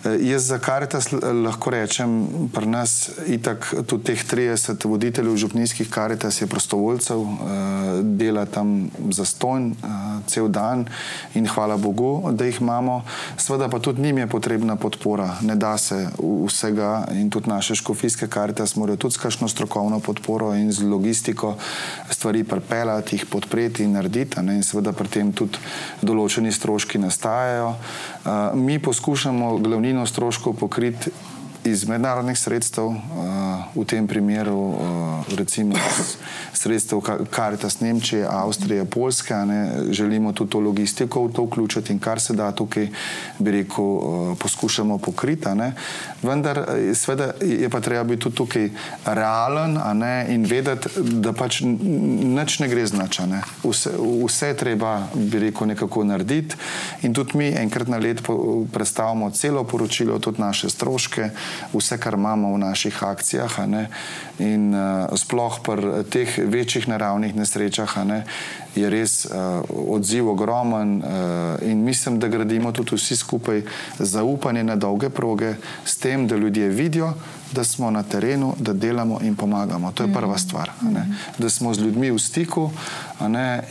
[0.04, 6.40] E, jaz za Karitas lahko rečem, pri nas itak tudi teh 30 voditeljev župnijskih karitas
[6.40, 9.86] je prostovoljcev, eh, dela tam za stojn eh,
[10.26, 10.86] cel dan
[11.34, 13.02] in hvala Bogu, da jih imamo.
[13.36, 16.08] Sveda pa tudi njim je potrebna podpora, ne da se
[16.46, 21.56] vsega in tudi naše škofijske karitas morajo tudi s kakšno strokovno podporo in z logistiko
[22.10, 25.58] stvari prepelati, jih podpreti in narediti in seveda pri tem tudi
[26.02, 27.74] določeni stroški nastajajo.
[27.74, 31.12] Eh, mi poskušamo glavnino stroškov pokriti
[31.64, 32.96] iz mednarodnih sredstev, uh,
[33.74, 34.78] v tem primeru uh,
[35.36, 35.74] recimo
[36.52, 37.00] sredstev
[37.30, 42.34] Karitas Nemčije, Avstrije, Poljske, ne, želimo tudi to logistiko v to vključiti in kar se
[42.34, 42.88] da tukaj,
[43.38, 45.48] bi rekel, uh, poskušamo pokriti.
[46.22, 48.70] Vendar sveda, je pa treba biti tudi tukaj
[49.04, 53.42] realen ne, in vedeti, da pač nič ne gre značane.
[53.64, 53.90] Vse,
[54.24, 56.56] vse treba, bi rekel, nekako narediti
[57.02, 58.22] in tudi mi enkrat na let
[58.72, 61.30] predstavimo celo poročilo, tudi naše stroške
[61.72, 63.58] vse, kar imamo v naših akcijah.
[64.38, 68.24] In uh, sploh pri teh večjih naravnih nesrečah ne,
[68.74, 73.62] je res uh, odziv ogromen uh, in mislim, da gradimo tudi vsi skupaj
[73.98, 77.14] zaupanje na dolge proge, s tem, da ljudje vidijo,
[77.54, 79.92] da smo na terenu, da delamo in pomagamo.
[79.92, 80.38] To je prva mhm.
[80.38, 80.70] stvar.
[81.38, 82.70] Da smo z ljudmi v stiku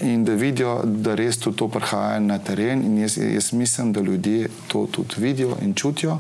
[0.02, 2.86] in da vidijo, da res tudi to prihaja na teren.
[2.86, 6.20] In jaz, jaz mislim, da ljudje to tudi vidijo in čutijo.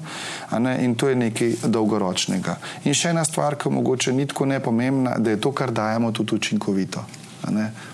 [0.79, 2.57] In to je nekaj dolgoročnega.
[2.83, 6.35] In še ena stvar, ki mogoče ni tako nepomembna, da je to, kar dajemo, tudi
[6.35, 7.22] učinkovito.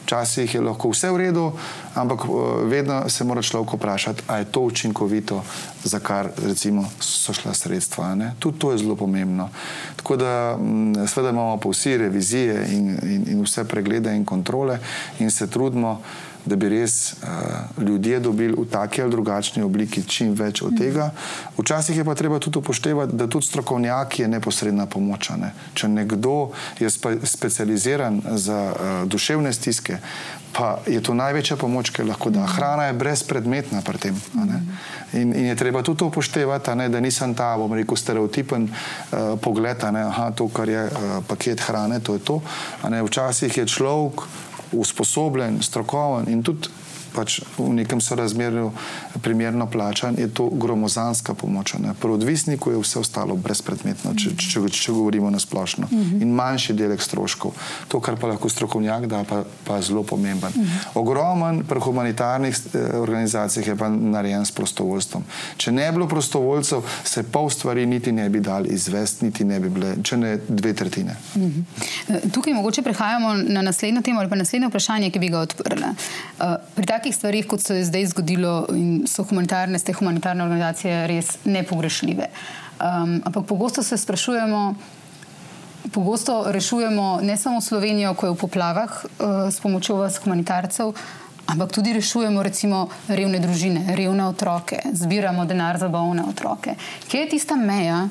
[0.03, 1.51] Včasih je lahko vse v redu,
[1.95, 5.43] ampak uh, vedno se mora človek vprašati, ali je to učinkovito,
[5.83, 8.15] za kar recimo, so šla sredstva.
[8.39, 9.49] Tudi to je zelo pomembno.
[9.95, 14.79] Tako da mm, seveda imamo pa vsi revizije in, in, in vse preglede in kontrole
[15.19, 16.01] in se trudimo
[16.45, 21.11] da bi res uh, ljudje dobili v taki ali drugačni obliki čim več od tega.
[21.57, 25.29] Včasih je pa treba tudi upoštevati, da tudi strokovnjak je neposredna pomoč.
[25.37, 25.53] Ne?
[25.73, 29.99] Če nekdo je spe specializiran za uh, duševne stiske,
[30.55, 32.47] pa je to največja pomoč, ki lahko da.
[32.47, 34.17] Hrana je brezpredmetna pri tem.
[35.13, 39.77] In, in je treba tudi upoštevati, ne, da nisem ta, bom rekel, stereotipen uh, pogled,
[39.77, 42.41] da to, kar je uh, paket hrane, to je to.
[42.83, 46.67] Včasih je človek usposobljen, strokoven in tudi
[47.15, 48.71] pač v nekem sorazmerju
[49.21, 51.75] primerno plačan, je to gromozanska pomoč.
[52.01, 55.87] Pri odvisniku je vse ostalo brezpredmetno, če, če, če, če govorimo na splošno.
[55.91, 56.15] Uh mhm.
[56.15, 56.21] -huh.
[56.21, 57.51] In manjši delek stroškov.
[57.87, 60.49] To, kar pa lahko strokovnjak da, pa, pa je zelo pomemben.
[60.55, 60.65] Uh mhm.
[60.65, 60.99] -huh.
[60.99, 65.23] Ogromen pri humanitarnih eh, organizacijah je pa narejen s prostovoljstvom.
[65.57, 69.59] Če ne bi bilo prostovoljcev, se pol stvari niti ne bi dali izvesti, niti ne
[69.59, 71.15] bi bile, če ne dve tretjine.
[71.35, 71.61] Uh mhm.
[72.07, 72.31] -huh.
[72.31, 75.93] Tukaj mogoče prehajamo na naslednjo temo ali pa naslednje vprašanje, ki bi ga odprla.
[76.39, 78.67] Uh, takih stvarih, kot se je zdaj zgodilo,
[79.07, 82.29] so humanitarne, te humanitarne organizacije res nepogrešljive.
[82.79, 84.75] Um, ampak pogosto se sprašujemo,
[85.91, 90.93] pogosto rešujemo ne samo Slovenijo, ko je v poplavah uh, s pomočjo vas humanitarcev.
[91.49, 96.75] Ampak tudi rešujemo, recimo, revne družine, revne otroke, zbiramo denar za bolne otroke.
[97.09, 98.03] Kje je tista meja,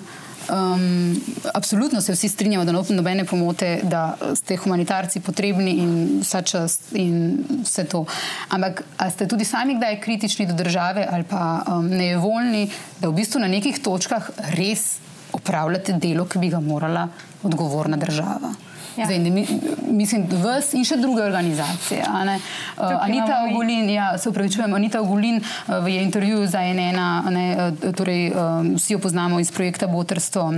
[0.48, 1.20] Um,
[1.54, 7.44] absolutno se vsi strinjamo, da nobene pomote, da ste humanitarci potrebni in vsa čas in
[7.62, 8.04] vse to.
[8.48, 12.70] Ampak ste tudi sami kdaj kritični do države ali pa um, nejevoljni,
[13.00, 14.96] da v bistvu na nekih točkah res
[15.32, 17.08] opravljate delo, ki bi ga morala
[17.42, 18.67] odgovorna država?
[18.96, 19.04] Ja.
[19.04, 19.44] Zdaj, ne,
[19.90, 22.04] mislim, vas in še druge organizacije.
[22.08, 27.00] Uh, Anita Ogulin, ja, se upravičujem, Anita Ogulin uh, v intervjuju za NN,
[27.34, 30.52] ne, uh, torej um, vsi jo poznamo iz projekta Botrstvo.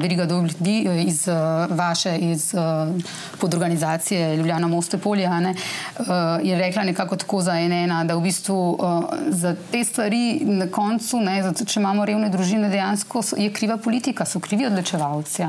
[0.00, 1.28] Veriga ljudi iz
[1.70, 2.54] vaše, iz
[3.40, 5.30] podorganizacije Ljubljana Moste Polje,
[6.42, 8.78] je rekla nekako tako za enena, da v bistvu
[9.28, 14.40] za te stvari na koncu, ne, če imamo revne družine, dejansko je kriva politika, so
[14.40, 15.46] krivi odločevalci.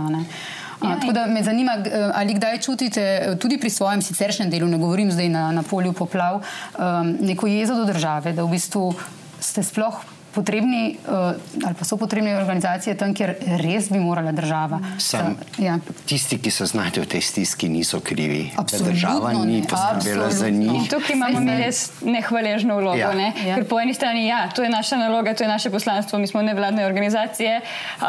[0.90, 4.68] Ja, tako da me zanima, eh, ali kdaj čutite eh, tudi pri svojem siceršnjem delu,
[4.68, 8.94] ne govorim zdaj na, na polju poplav, um, neko jezo do države, da v bistvu
[9.40, 11.14] ste sploh potrebni uh,
[11.66, 14.80] ali pa so potrebne organizacije tam, kjer res bi morala država.
[15.00, 15.80] Sam, uh, ja.
[16.06, 18.52] Tisti, ki se znajdejo v tej stiski, niso krivi.
[18.58, 19.46] Absolutno da država ne.
[19.46, 20.90] ni poskrbela za njih.
[20.90, 22.98] Tukaj imamo mi res nehvaležno vlogo.
[22.98, 23.14] Ja.
[23.14, 23.32] Ne?
[23.46, 23.56] Ja.
[23.56, 26.42] Ker po eni strani, ja, to je naša naloga, to je naše poslanstvo, mi smo
[26.42, 28.06] nevladne organizacije, uh,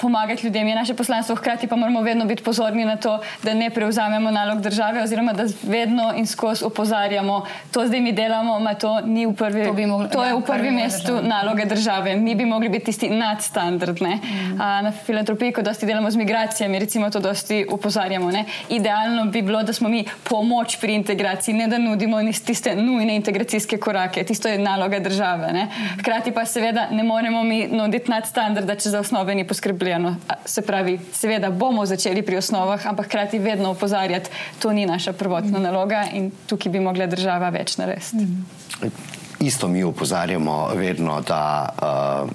[0.00, 3.70] pomagati ljudem je naše poslanstvo, hkrati pa moramo vedno biti pozorni na to, da ne
[3.70, 9.00] prevzamemo nalog države oziroma da vedno in skozi opozarjamo, to zdaj mi delamo, ma to
[9.00, 12.16] ni v prvi, to mogli, to je v prvi mestu naloga države.
[12.16, 14.14] Mi bi mogli biti tisti nadstandardni.
[14.14, 14.56] Mm.
[14.56, 18.30] Na filantropiji, ko dosti delamo z migracijami, recimo to dosti upozarjamo.
[18.30, 18.44] Ne?
[18.68, 23.78] Idealno bi bilo, da smo mi pomoč pri integraciji, ne da nudimo tiste nujne integracijske
[23.78, 24.24] korake.
[24.24, 25.52] Tisto je naloga države.
[25.52, 25.68] Ne?
[26.00, 30.16] Hkrati pa seveda ne moremo mi nuditi nadstandarda, če za osnove ni poskrbljeno.
[30.44, 35.58] Se pravi, seveda bomo začeli pri osnovah, ampak hkrati vedno upozarjati, to ni naša prvotna
[35.58, 38.16] naloga in tukaj bi mogla država več narediti.
[38.16, 39.17] Mm.
[39.40, 42.30] Isto mi upozarjamo vedno, da uh,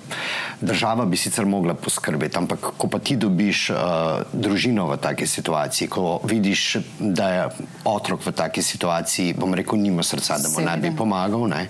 [0.61, 3.75] država bi sicer mogla poskrbeti, ampak ko pa ti dobiš uh,
[4.33, 7.49] družino v taki situaciji, ko vidiš, da je
[7.83, 11.47] otrok v taki situaciji, bom rekel, nima srca, da mu ne bi pomagal.
[11.47, 11.67] Ne?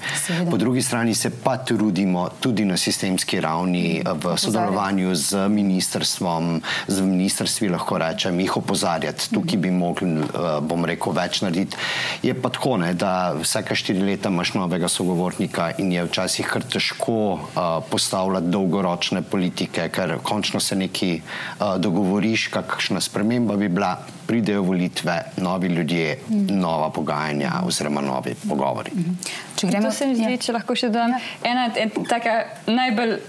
[0.51, 6.61] Po drugi strani se pa trudimo tudi na sistemski ravni eh, v sodelovanju z ministrstvom,
[6.87, 9.33] z ministrstvi lahko rečem, jih opozarjati.
[9.33, 11.77] Tukaj bi mogli, uh, bom rekel, več narediti.
[12.21, 16.47] Je pa tako, ne, da vsake štiri leta imaš novega sogovornika sogovornika in je včasih
[16.47, 23.69] kar težko uh, postavljati dolgoročne politike, ker končno se neki uh, dogovoriš, kakšna sprememba bi
[23.69, 23.97] bila,
[24.27, 26.59] pridejo volitve, novi ljudje, mm.
[26.59, 28.91] nova pogajanja oziroma novi pogovori.
[28.95, 29.17] Mm.
[29.55, 31.69] Če gremo, se mi zdi, če lahko še dodam, ena
[32.09, 33.19] taka najbolj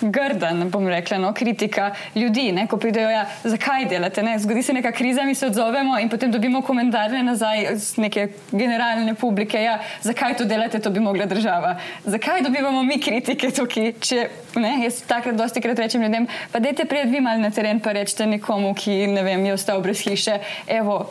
[0.00, 4.62] grda, ne bom rekla, no, kritika ljudi, ne, ko pridejo, ja, zakaj delate, ne, zgodi
[4.62, 9.62] se neka kriza, mi se odzovemo in potem dobimo komentarje nazaj z neke generalne publike,
[9.62, 11.76] ja, zakaj to delate, to bi mogla država.
[12.04, 16.84] Zakaj dobivamo mi kritike tukaj, če, ne, jaz takrat dosti krat rečem ljudem, pa dajte
[16.84, 20.40] pred vi mal na teren, pa rečete nekomu, ki, ne vem, je ostal brez hiše,
[20.66, 21.04] evo,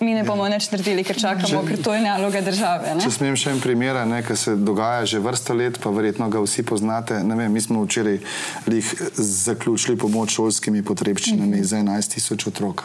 [0.00, 2.94] mi ne bomo nič naredili, ker čakamo, ker to je naloga države.
[2.94, 3.04] Ne?
[3.04, 6.64] Če smem še en primer, ki se dogaja že vrsto let, pa verjetno ga vsi
[6.66, 7.20] poznate.
[7.20, 8.20] Vem, mi smo včeraj
[9.16, 11.68] zaključili pomoč šolskimi potrebščinami mm -hmm.
[11.68, 12.84] za 11 tisoč otrok.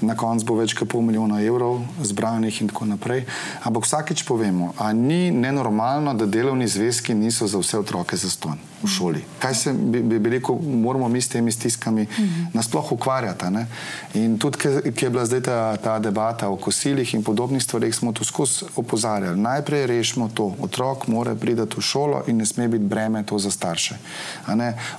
[0.00, 3.24] Na koncu bo več kot pol milijona evrov zbranih in tako naprej.
[3.64, 8.88] Ampak vsakeč povemo, a ni nenormalno, da delovni zvezki niso za vse otroke zaston v
[8.88, 9.22] šoli.
[9.38, 12.44] Kaj se bi, bi, bi rekel, moramo mi s temi stiskami mhm.
[12.54, 13.50] nasploh ukvarjati.
[13.50, 13.66] Ne?
[14.14, 14.58] In tudi,
[14.94, 18.68] ki je bila zdaj ta, ta debata o kosilih in podobnih stvarih, smo tu skozi
[18.76, 19.40] opozarjali.
[19.40, 20.52] Najprej rešimo to.
[20.60, 23.96] Otrok mora priti v šolo in ne sme biti breme to za starše.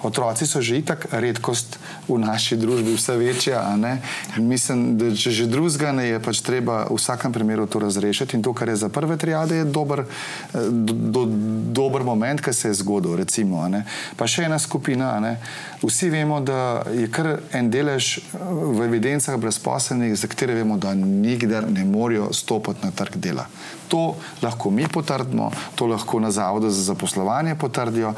[0.04, 1.78] Otroci so že itak redkost
[2.08, 3.62] v naši družbi, vse večja.
[4.38, 8.38] Mislim, da če že drugega ne je, pač treba v vsakem primeru to razrešiti.
[8.38, 11.26] In to, kar je za prve triade, je dober, eh, do, do,
[11.74, 13.18] dober moment, ki se je zgodil.
[13.18, 13.66] Recimo,
[14.18, 15.16] pa še ena skupina.
[15.82, 18.22] Vsi vemo, da je kar en delež eh,
[18.78, 23.48] v evidencah brezposelnih, za katere vemo, da nikdar ne morejo stopiti na trg dela.
[23.88, 28.14] To lahko mi potrdimo, to lahko na Zavodu za zaposlovanje potrdijo.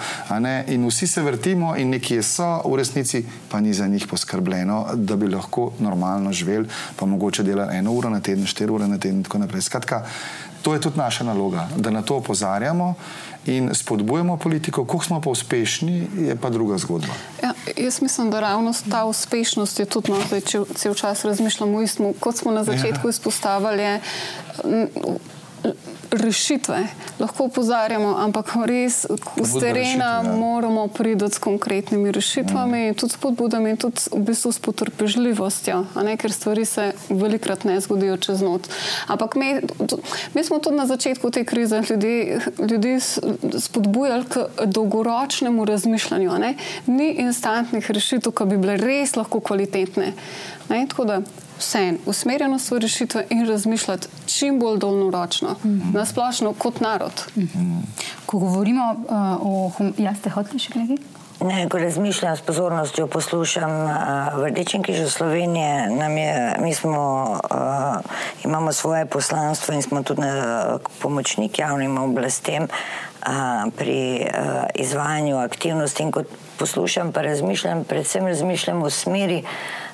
[0.67, 5.15] In vsi se vrtimo, in nekje so, v resnici pa ni za njih poskrbljeno, da
[5.15, 9.17] bi lahko normalno živeli, pa mogoče delali eno uro na teden, štiri ure na teden
[9.17, 9.61] in tako naprej.
[9.61, 10.03] Skratka,
[10.61, 12.93] to je tudi naša naloga, da na to opozarjamo
[13.45, 14.85] in spodbujamo politiko.
[14.85, 17.13] Kako smo pa uspešni, je pa druga zgodba.
[17.43, 21.77] Ja, jaz mislim, da ravno ta uspešnost je tudi, no, da če cel čas razmišljamo
[21.77, 23.09] o istem, kot smo na začetku ja.
[23.09, 23.99] izpostavili
[26.11, 26.87] rešitve,
[27.19, 29.05] lahko upozarjamo, ampak res
[29.37, 30.23] z terena ja.
[30.23, 32.95] moramo priti s konkretnimi rešitvami, mm.
[32.95, 35.85] tudi s podbudami, tudi v bistvu s potrpežljivostjo,
[36.17, 38.69] ker stvari se velikrat ne zgodijo čez noč.
[39.07, 39.59] Ampak mi,
[40.33, 42.99] mi smo tudi na začetku te krize ljudi, ljudi
[43.59, 46.31] spodbujali k dolgoročnemu razmišljanju.
[46.87, 50.13] Ni instantnih rešitev, ki bi bile res lahko kvalitetne.
[50.69, 50.85] Ne?
[50.89, 51.21] Tako da
[51.59, 55.93] vse usmerjenost v rešitve in razmišljati čim bolj dolgoročno, mm -hmm.
[55.93, 57.23] nasplošno kot narod.
[57.35, 57.81] Mm -hmm.
[58.25, 60.97] Ko govorimo uh, o, ja, ste hoteli še nekaj?
[61.39, 63.91] Ne, ko razmišljam s pozornostjo, poslušam uh,
[64.35, 65.87] v Rdečem križu Slovenije,
[66.17, 67.95] je, mi smo, uh,
[68.43, 76.03] imamo svoje poslanstvo in smo tudi uh, pomočnik javnim oblastem uh, pri uh, izvajanju aktivnosti.
[76.03, 76.23] In ko
[76.57, 79.88] poslušam, pa razmišljam, predvsem razmišljam v smeri, Aha,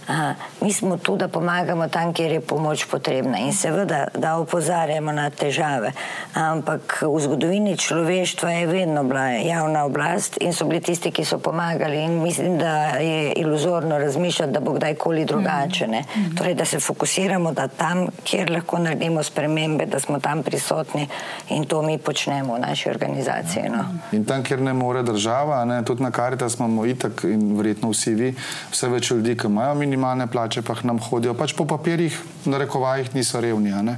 [0.62, 5.30] mi smo tu, da pomagamo tam, kjer je pomoč potrebna in seveda, da opozarjamo na
[5.30, 5.91] težave.
[6.34, 11.39] Ampak v zgodovini človeštva je vedno bila javna oblast in so bili tisti, ki so
[11.39, 12.03] pomagali.
[12.03, 15.88] In mislim, da je iluzorno razmišljati, da bo kdajkoli drugače.
[15.88, 16.03] Ne?
[16.38, 21.08] Torej, da se fokusiramo, da tam, kjer lahko naredimo spremembe, da smo tam prisotni
[21.49, 23.64] in to mi počnemo v naši organizaciji.
[23.70, 23.86] No?
[24.12, 28.14] In tam, kjer ne more država, ne, tudi na karita smo itak in verjetno vsi
[28.14, 28.34] vi,
[28.72, 31.34] vse več ljudi, ki imajo minimalno minimalne plače pa nam hodijo.
[31.34, 32.16] Pač po papirjih,
[32.46, 33.96] na rekovajih, niso revni, e,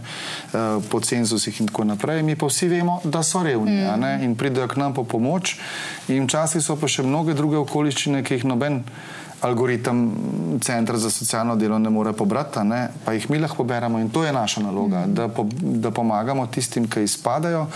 [0.89, 2.23] po cenzusih in tako naprej.
[2.23, 4.23] Mi pa vsi vemo, da so revni mm.
[4.23, 5.57] in pridejo k nam po pomoč.
[6.07, 8.83] In včasih so pa še mnoge druge okoliščine, ki jih noben
[9.41, 10.11] algoritem
[10.61, 12.87] centra za socialno delo ne more pobrati, ne?
[13.05, 15.13] pa jih mi lahko poberemo in to je naša naloga, mm.
[15.13, 17.67] da, po, da pomagamo tistim, ki izpadajo.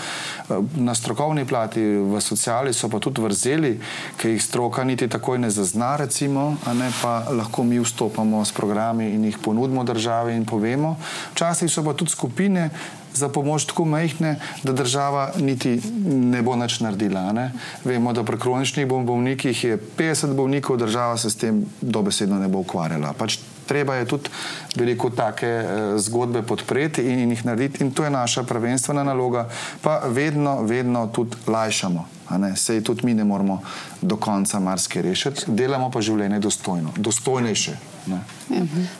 [0.74, 3.78] Na strokovni plati v sociali so pa tudi vrzeli,
[4.16, 6.90] ki jih stroka niti takoj ne zazna, recimo, ne?
[7.02, 10.96] pa lahko mi vstopamo s programi in jih ponudimo državi in povemo.
[11.32, 12.70] Včasih so pa tudi skupine,
[13.14, 17.32] za pomoč tako majhne, da država niti ne bo nič naredila.
[17.32, 17.52] Ne?
[17.84, 22.58] Vemo, da pri kroničnih bolnikih je 50 bolnikov, država se s tem dobesedno ne bo
[22.58, 23.12] ukvarjala.
[23.18, 24.30] Pač treba je tudi
[24.76, 29.48] veliko take eh, zgodbe podpreti in, in jih narediti, in to je naša prvenstvena naloga,
[29.82, 32.21] pa vedno, vedno tudi lajšamo.
[32.56, 33.60] Sej tudi mi ne moramo
[34.00, 37.76] do konca marsikaj rešiti, delamo pa življenje dostojno, dostojnejše.
[38.06, 38.18] Ja.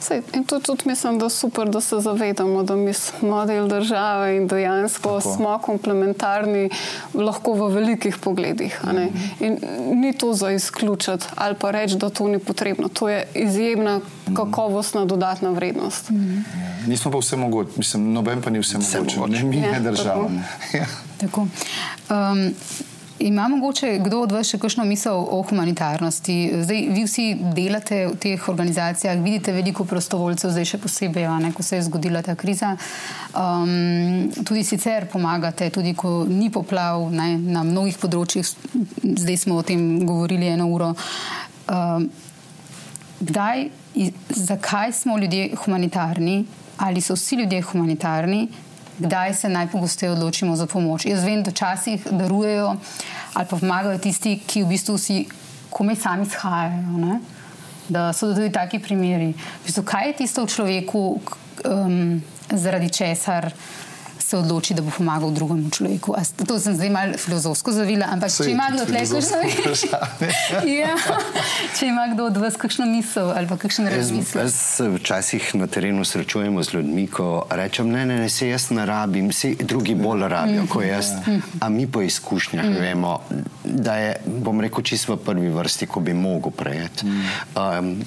[0.01, 3.69] Sej, in to tudi mislim, da je super, da se zavedamo, da mi smo del
[3.69, 5.35] države in dejansko Tako.
[5.35, 6.71] smo komplementarni,
[7.15, 8.81] lahko v velikih pogledih.
[8.85, 9.11] -hmm.
[9.41, 9.59] In
[10.01, 12.89] ni to za izključiti ali pa reči, da to ni potrebno.
[12.89, 14.37] To je izjemna, -hmm.
[14.37, 16.11] kakovostna dodatna vrednost.
[16.11, 16.37] -hmm.
[16.37, 16.87] ja.
[16.87, 19.81] Nismo pa vse mogoče, mislim, noben pa ni vse, vse mogoče, ne mi, ne ja,
[19.81, 20.15] država.
[20.15, 20.29] Tako.
[20.33, 20.45] Ne.
[20.79, 20.87] Ja.
[21.19, 21.41] Tako.
[22.11, 22.55] Um,
[23.23, 26.35] Ima mogoče kdo od vas še kakšno misel o humanitarnosti?
[26.65, 31.63] Zdaj, vi vsi delate v teh organizacijah, vidite veliko prostovoljcev, zdaj še posebej, ne, ko
[31.63, 32.73] se je zgodila ta kriza.
[33.39, 38.51] Um, tudi sicer pomagate, tudi ko ni poplav ne, na mnogih področjih,
[39.23, 40.91] zdaj smo o tem govorili eno uro.
[41.71, 42.11] Um,
[43.23, 43.69] kdaj,
[44.51, 46.43] zakaj smo ljudje humanitarni?
[46.83, 48.49] Ali so vsi ljudje humanitarni?
[49.03, 51.07] Kdaj se najpogosteje odločimo za pomoč.
[51.07, 52.77] Jaz vem, da včasih darujejo
[53.35, 55.23] ali pa pomagajo tisti, ki v bistvu si
[55.71, 56.99] komaj sami shajajo.
[57.01, 57.21] Ne?
[57.89, 59.33] Da so tudi taki primeri.
[59.33, 61.03] V bistvu, kaj je tisto v človeku,
[61.65, 62.21] um,
[62.53, 63.51] zaradi česar
[64.33, 66.15] se odloči, da bo pomagal drugemu človeku.
[66.17, 69.99] A, to sem zdaj malo filozofsko zavila, ampak Sej, če ima kdo tle kakšno
[70.81, 70.95] ja,
[71.77, 74.47] če ima kdo od vas kakšno misel ali pa kakšen razmislek.
[74.47, 78.71] Jaz se včasih na terenu srečujemo z ljudmi, ko rečem, ne, ne, ne, se jaz
[78.73, 81.13] ne rabim, se drugi bolj rabijo kot jaz,
[81.61, 83.19] a mi po izkušnjah vemo,
[83.65, 87.07] da je, bom rekel, čisto v prvi vrsti, ko bi mogel prejeti.
[87.07, 88.03] Um,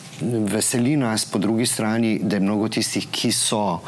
[0.51, 3.79] veseli nas po drugi strani, da je mnogo tistih, ki so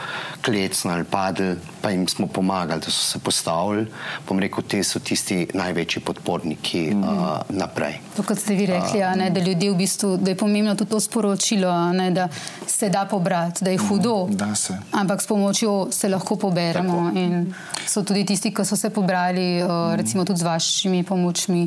[0.41, 3.87] klecnali, padli, pa jim smo pomagali, da so se postavili.
[4.27, 7.03] Bom rekel, te so tisti največji podporniki mm.
[7.03, 7.99] uh, naprej.
[8.15, 10.99] To, kot ste vi rekli, uh, ne, da, v bistvu, da je pomembno tudi to
[10.99, 12.29] sporočilo, ne, da
[12.67, 14.53] se da pobrati, da je mhm, hudo, da
[14.91, 17.11] ampak s pomočjo se lahko poberemo.
[17.15, 17.53] In
[17.87, 21.66] so tudi tisti, ki so se pobrali, uh, recimo tudi z vašimi pomočmi.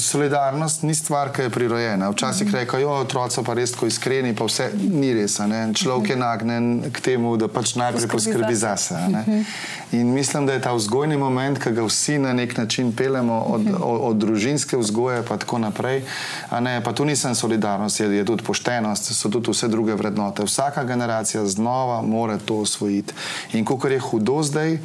[0.00, 2.10] Solidarnost ni stvar, ki je prirojena.
[2.10, 2.54] Včasih -hmm.
[2.54, 5.38] rečejo, otroci so pa res tako iskreni, pa vse ni res.
[5.74, 8.94] Človek je nagnjen k temu, da pač najprej poskrbi zase.
[8.94, 9.40] Mhm.
[9.92, 13.60] In mislim, da je ta vzgojni moment, ki ga vsi na nek način pelemo, od,
[13.60, 13.74] mhm.
[13.82, 16.02] od, od družinske vzgoje pa tako naprej.
[16.84, 20.44] Pa tu nisem solidarnost, je, je tudi poštenost, so tudi vse druge vrednote.
[20.44, 23.14] Vsaka generacija znova mora to osvojiti.
[23.52, 24.78] In ko je hudo zdaj,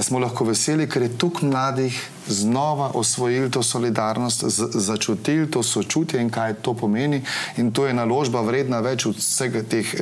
[0.00, 4.44] smo lahko veseli, ker je tukaj mladih znova osvojili to solidarnost,
[4.74, 7.22] začutili to sočutje in kaj to pomeni.
[7.56, 10.00] In to je naložba vredna več od vsega teh eh,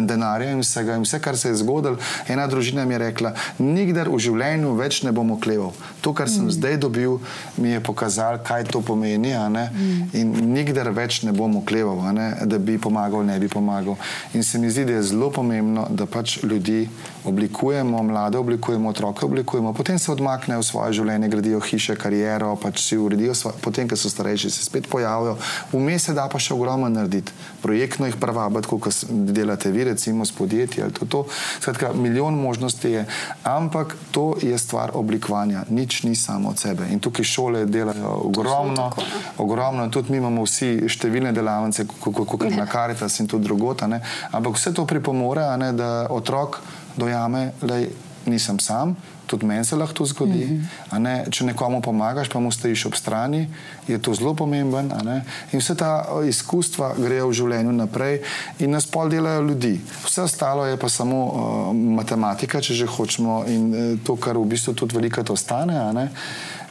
[0.00, 0.96] denarja in vsega.
[0.96, 1.96] In vse, kar se je zgodilo,
[2.28, 5.74] ena družina mi je rekla, nikdar v življenju več ne bom okleval.
[6.02, 6.54] To, kar sem mm.
[6.56, 7.18] zdaj dobil,
[7.58, 9.34] mi je pokazalo, kaj to pomeni.
[9.34, 10.10] Mm.
[10.16, 12.00] In nikdar več ne bom okleval,
[12.46, 13.98] da bi pomagal, ne bi pomagal.
[14.34, 16.86] In se mi zdi, da je zelo pomembno, da pač ljudi
[17.28, 22.80] oblikujemo, mlade oblikujemo, otroke oblikujemo, potem se odmaknejo v svoje življenje, gradijo hiše, kariero, pač
[22.86, 25.36] si uredijo, svoje, potem, ko so starejši, se spet pojavijo.
[25.72, 27.34] Vmes se da pa še ogromno narediti.
[27.62, 31.06] Projektno jih pravabiti, kot delate vi, recimo s podjetji ali to.
[31.06, 31.24] to.
[31.60, 33.04] Skratka, milijon možnosti je,
[33.56, 36.86] ampak to je stvar oblikovanja, nič ni samo od sebe.
[36.90, 38.90] In tukaj šole delajo ogromno,
[39.38, 39.84] ogromno.
[39.84, 43.88] In tudi mi imamo vsi številne delavnice, kot na Karitas in tudi drugota,
[44.32, 46.60] ampak vse to pripomore, ne, da otrok
[46.96, 47.80] dojame, da
[48.26, 48.96] nisem sam,
[49.28, 50.44] tudi meni se lahko to zgodi.
[50.46, 50.98] Mm -hmm.
[50.98, 51.24] ne?
[51.30, 53.48] Če nekomu pomagaš, pa mu stojiš ob strani,
[53.88, 54.92] je to zelo pomemben.
[55.52, 58.20] In vse ta izkustva grejo v življenju naprej
[58.58, 59.80] in nas pol delajo ljudi.
[60.04, 64.44] Vse ostalo je pa samo uh, matematika, če že hočemo, in uh, to, kar v
[64.44, 66.08] bistvu tudi veliko to stane.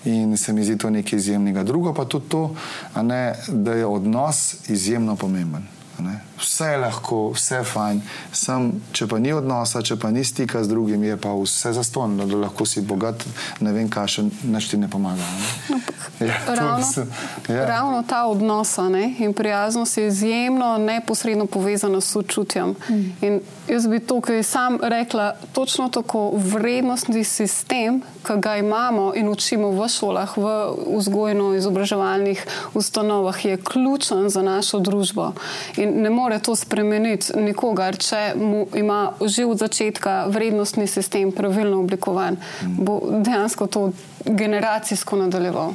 [0.05, 1.63] In se mi zdi to nekaj izjemnega.
[1.63, 2.55] Drugo pa tudi to,
[3.01, 5.76] ne, da je odnos izjemno pomemben.
[5.99, 6.19] Ne?
[6.37, 10.63] Vse je lahko, vse je fajn, Sam, če pa ni odnosa, če pa ni stika
[10.63, 13.25] z drugimi, je pa vse za ston, da lahko si bogat,
[13.65, 15.25] ne vem, kaj še našti ne pomaga.
[15.37, 15.81] Ne?
[16.19, 16.85] Ja, ravno,
[17.49, 17.65] ja.
[17.65, 18.77] ravno ta odnos
[19.19, 22.75] in prijaznost je izjemno neposredno povezana s sočutjem.
[22.89, 23.37] Mm.
[23.67, 29.87] Jaz bi tukaj sam rekla, točno tako vrednostni sistem, ki ga imamo in učimo v
[29.87, 30.47] šolah, v
[30.97, 35.31] vzgojno-izobraževalnih ustanovah, je ključen za našo družbo.
[35.77, 41.79] In ne more to spremeniti nikogar, če mu ima že od začetka vrednostni sistem pravilno
[41.79, 42.37] oblikovan.
[42.63, 43.91] Bo dejansko to
[44.25, 45.73] generacijsko nadaljeval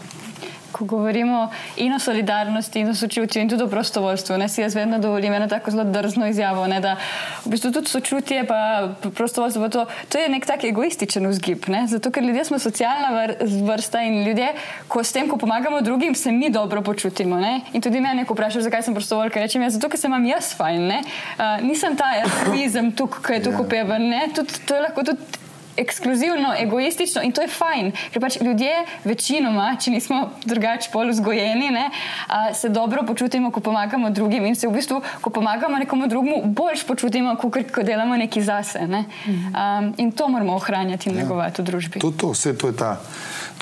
[0.72, 4.38] ko govorimo in o solidarnosti, in o sočutju, in tudi o prostovoljstvu.
[4.38, 6.96] Ne, si jaz vedno dovolim eno tako zelo drzno izjavo, ne, da
[7.44, 11.68] v bistvu tudi sočutje, pa prostovoljstvo, pa to, to je nek tak egoističen vzgib.
[11.68, 13.34] Ne, zato, ker ljudje smo socialna vr
[13.68, 14.52] vrsta in ljudje,
[14.88, 17.40] ko s tem, ko pomagamo drugim, se mi dobro počutimo.
[17.40, 17.60] Ne.
[17.72, 20.54] In tudi mene, ko vprašaš, zakaj sem prostovoljka, rečem, ja, zato, ker se imam jaz
[20.56, 20.82] fajn.
[20.82, 23.74] Uh, nisem ta egoizem tukaj, ki je tukaj yeah.
[23.76, 23.82] Ja.
[23.84, 24.12] peven.
[24.66, 25.42] To je lahko tudi
[25.76, 28.72] ekskluzivno, egoistično in to je fajn, ker pač ljudje,
[29.04, 31.88] večinoma, če nismo drugače pol vzgojeni, ne,
[32.28, 36.42] a, se dobro počutimo, ko pomagamo drugim in se v bistvu, ko pomagamo nekomu drugemu,
[36.44, 38.86] boljš počutimo, kot ko delamo neki zase.
[38.86, 39.04] Ne.
[39.26, 41.22] Um, in to moramo ohranjati in ja.
[41.22, 42.00] negovati v družbi.
[42.00, 42.96] To, to, vse to je ta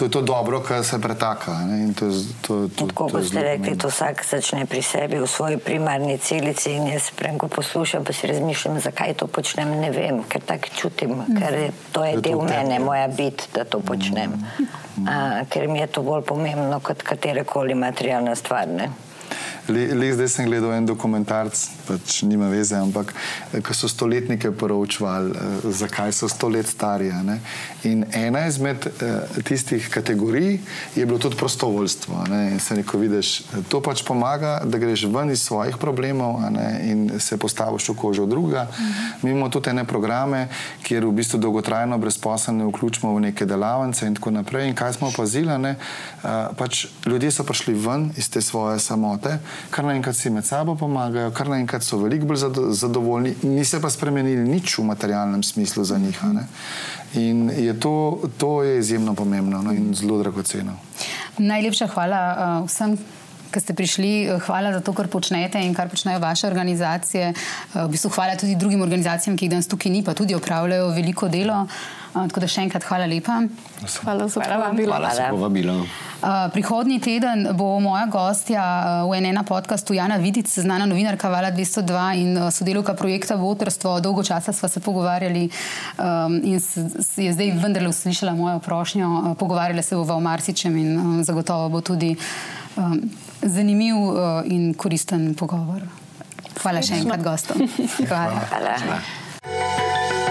[0.01, 1.53] to je to dobro, kar se pretaka.
[2.77, 6.73] Tako kot ste rekli, to vsak začne pri sebi, v svoji primarni celici.
[6.73, 9.69] In jaz prem, ko poslušam, pa si razmišljam, zakaj to počnem.
[9.77, 11.37] Ne vem, ker tako čutim, mm.
[11.37, 14.31] ker je, to je, je del to mene, moja bit, da to počnem.
[14.31, 15.09] Mm.
[15.09, 18.69] A, ker mi je to bolj pomembno kot katerekoli materialna stvar.
[18.69, 18.91] Ne?
[19.71, 21.55] Le, le zdaj sem gledal en dokumentarc,
[21.87, 27.11] pač nima veze, ampak eh, ko so stoletnike poročvali, eh, zakaj so sto let stari.
[27.87, 30.59] In ena izmed eh, tistih kategorij
[30.97, 32.25] je bilo tudi prostovoljstvo.
[32.51, 36.41] In se neko vidiš, to pač pomaga, da greš ven iz svojih problemov
[36.83, 38.67] in se postaviš v kožo druga.
[38.71, 39.07] Mhm.
[39.23, 40.49] Mi imamo tudi ene programe,
[40.83, 44.69] kjer v bistvu dolgotrajno brezposelne vključimo v neke delavnice in tako naprej.
[44.69, 45.51] In kaj smo opazili?
[46.57, 49.39] Pač ljudje so prišli ven iz te svoje samote
[49.71, 52.45] kar naenkrat si med sabo pomagajo, kar naenkrat so veliko bolj
[52.79, 56.21] zadovoljni, ni se pa spremenili nič v materialnem smislu za njih.
[57.15, 60.77] In je to, to je izjemno pomembno no, in zelo dragoceno.
[61.39, 62.99] Najlepša hvala uh, vsem.
[63.51, 67.33] Ker ste prišli, hvala za to, kar počnete in kar počnejo vaše organizacije.
[67.75, 71.27] V bistvu hvala tudi drugim organizacijam, ki jih danes tukaj ni, pa tudi opravljajo veliko
[71.29, 71.65] delo.
[72.13, 73.43] Tako da še enkrat hvala lepa.
[74.03, 74.93] Hvala za povabilo.
[74.93, 75.77] Hvala za povabilo.
[76.53, 78.63] Prihodnji teden bo moja gostja
[79.09, 84.01] v enem podkastu Jana Vidic, znana novinarka Vala 202 in sodelovka projekta Votrstvo.
[84.01, 85.49] Dolgo časa smo se pogovarjali
[86.43, 86.61] in
[87.17, 89.35] je zdaj vendarle uslišala mojo prošnjo.
[89.39, 92.17] Pogovarjala se bo o marsičem in zagotovo bo tudi
[93.43, 93.97] zanimiv
[94.45, 95.87] in koristen pogovor.
[96.61, 97.65] Hvala še enkrat gostom.
[98.11, 98.45] Hvala.
[98.51, 100.30] Hvala.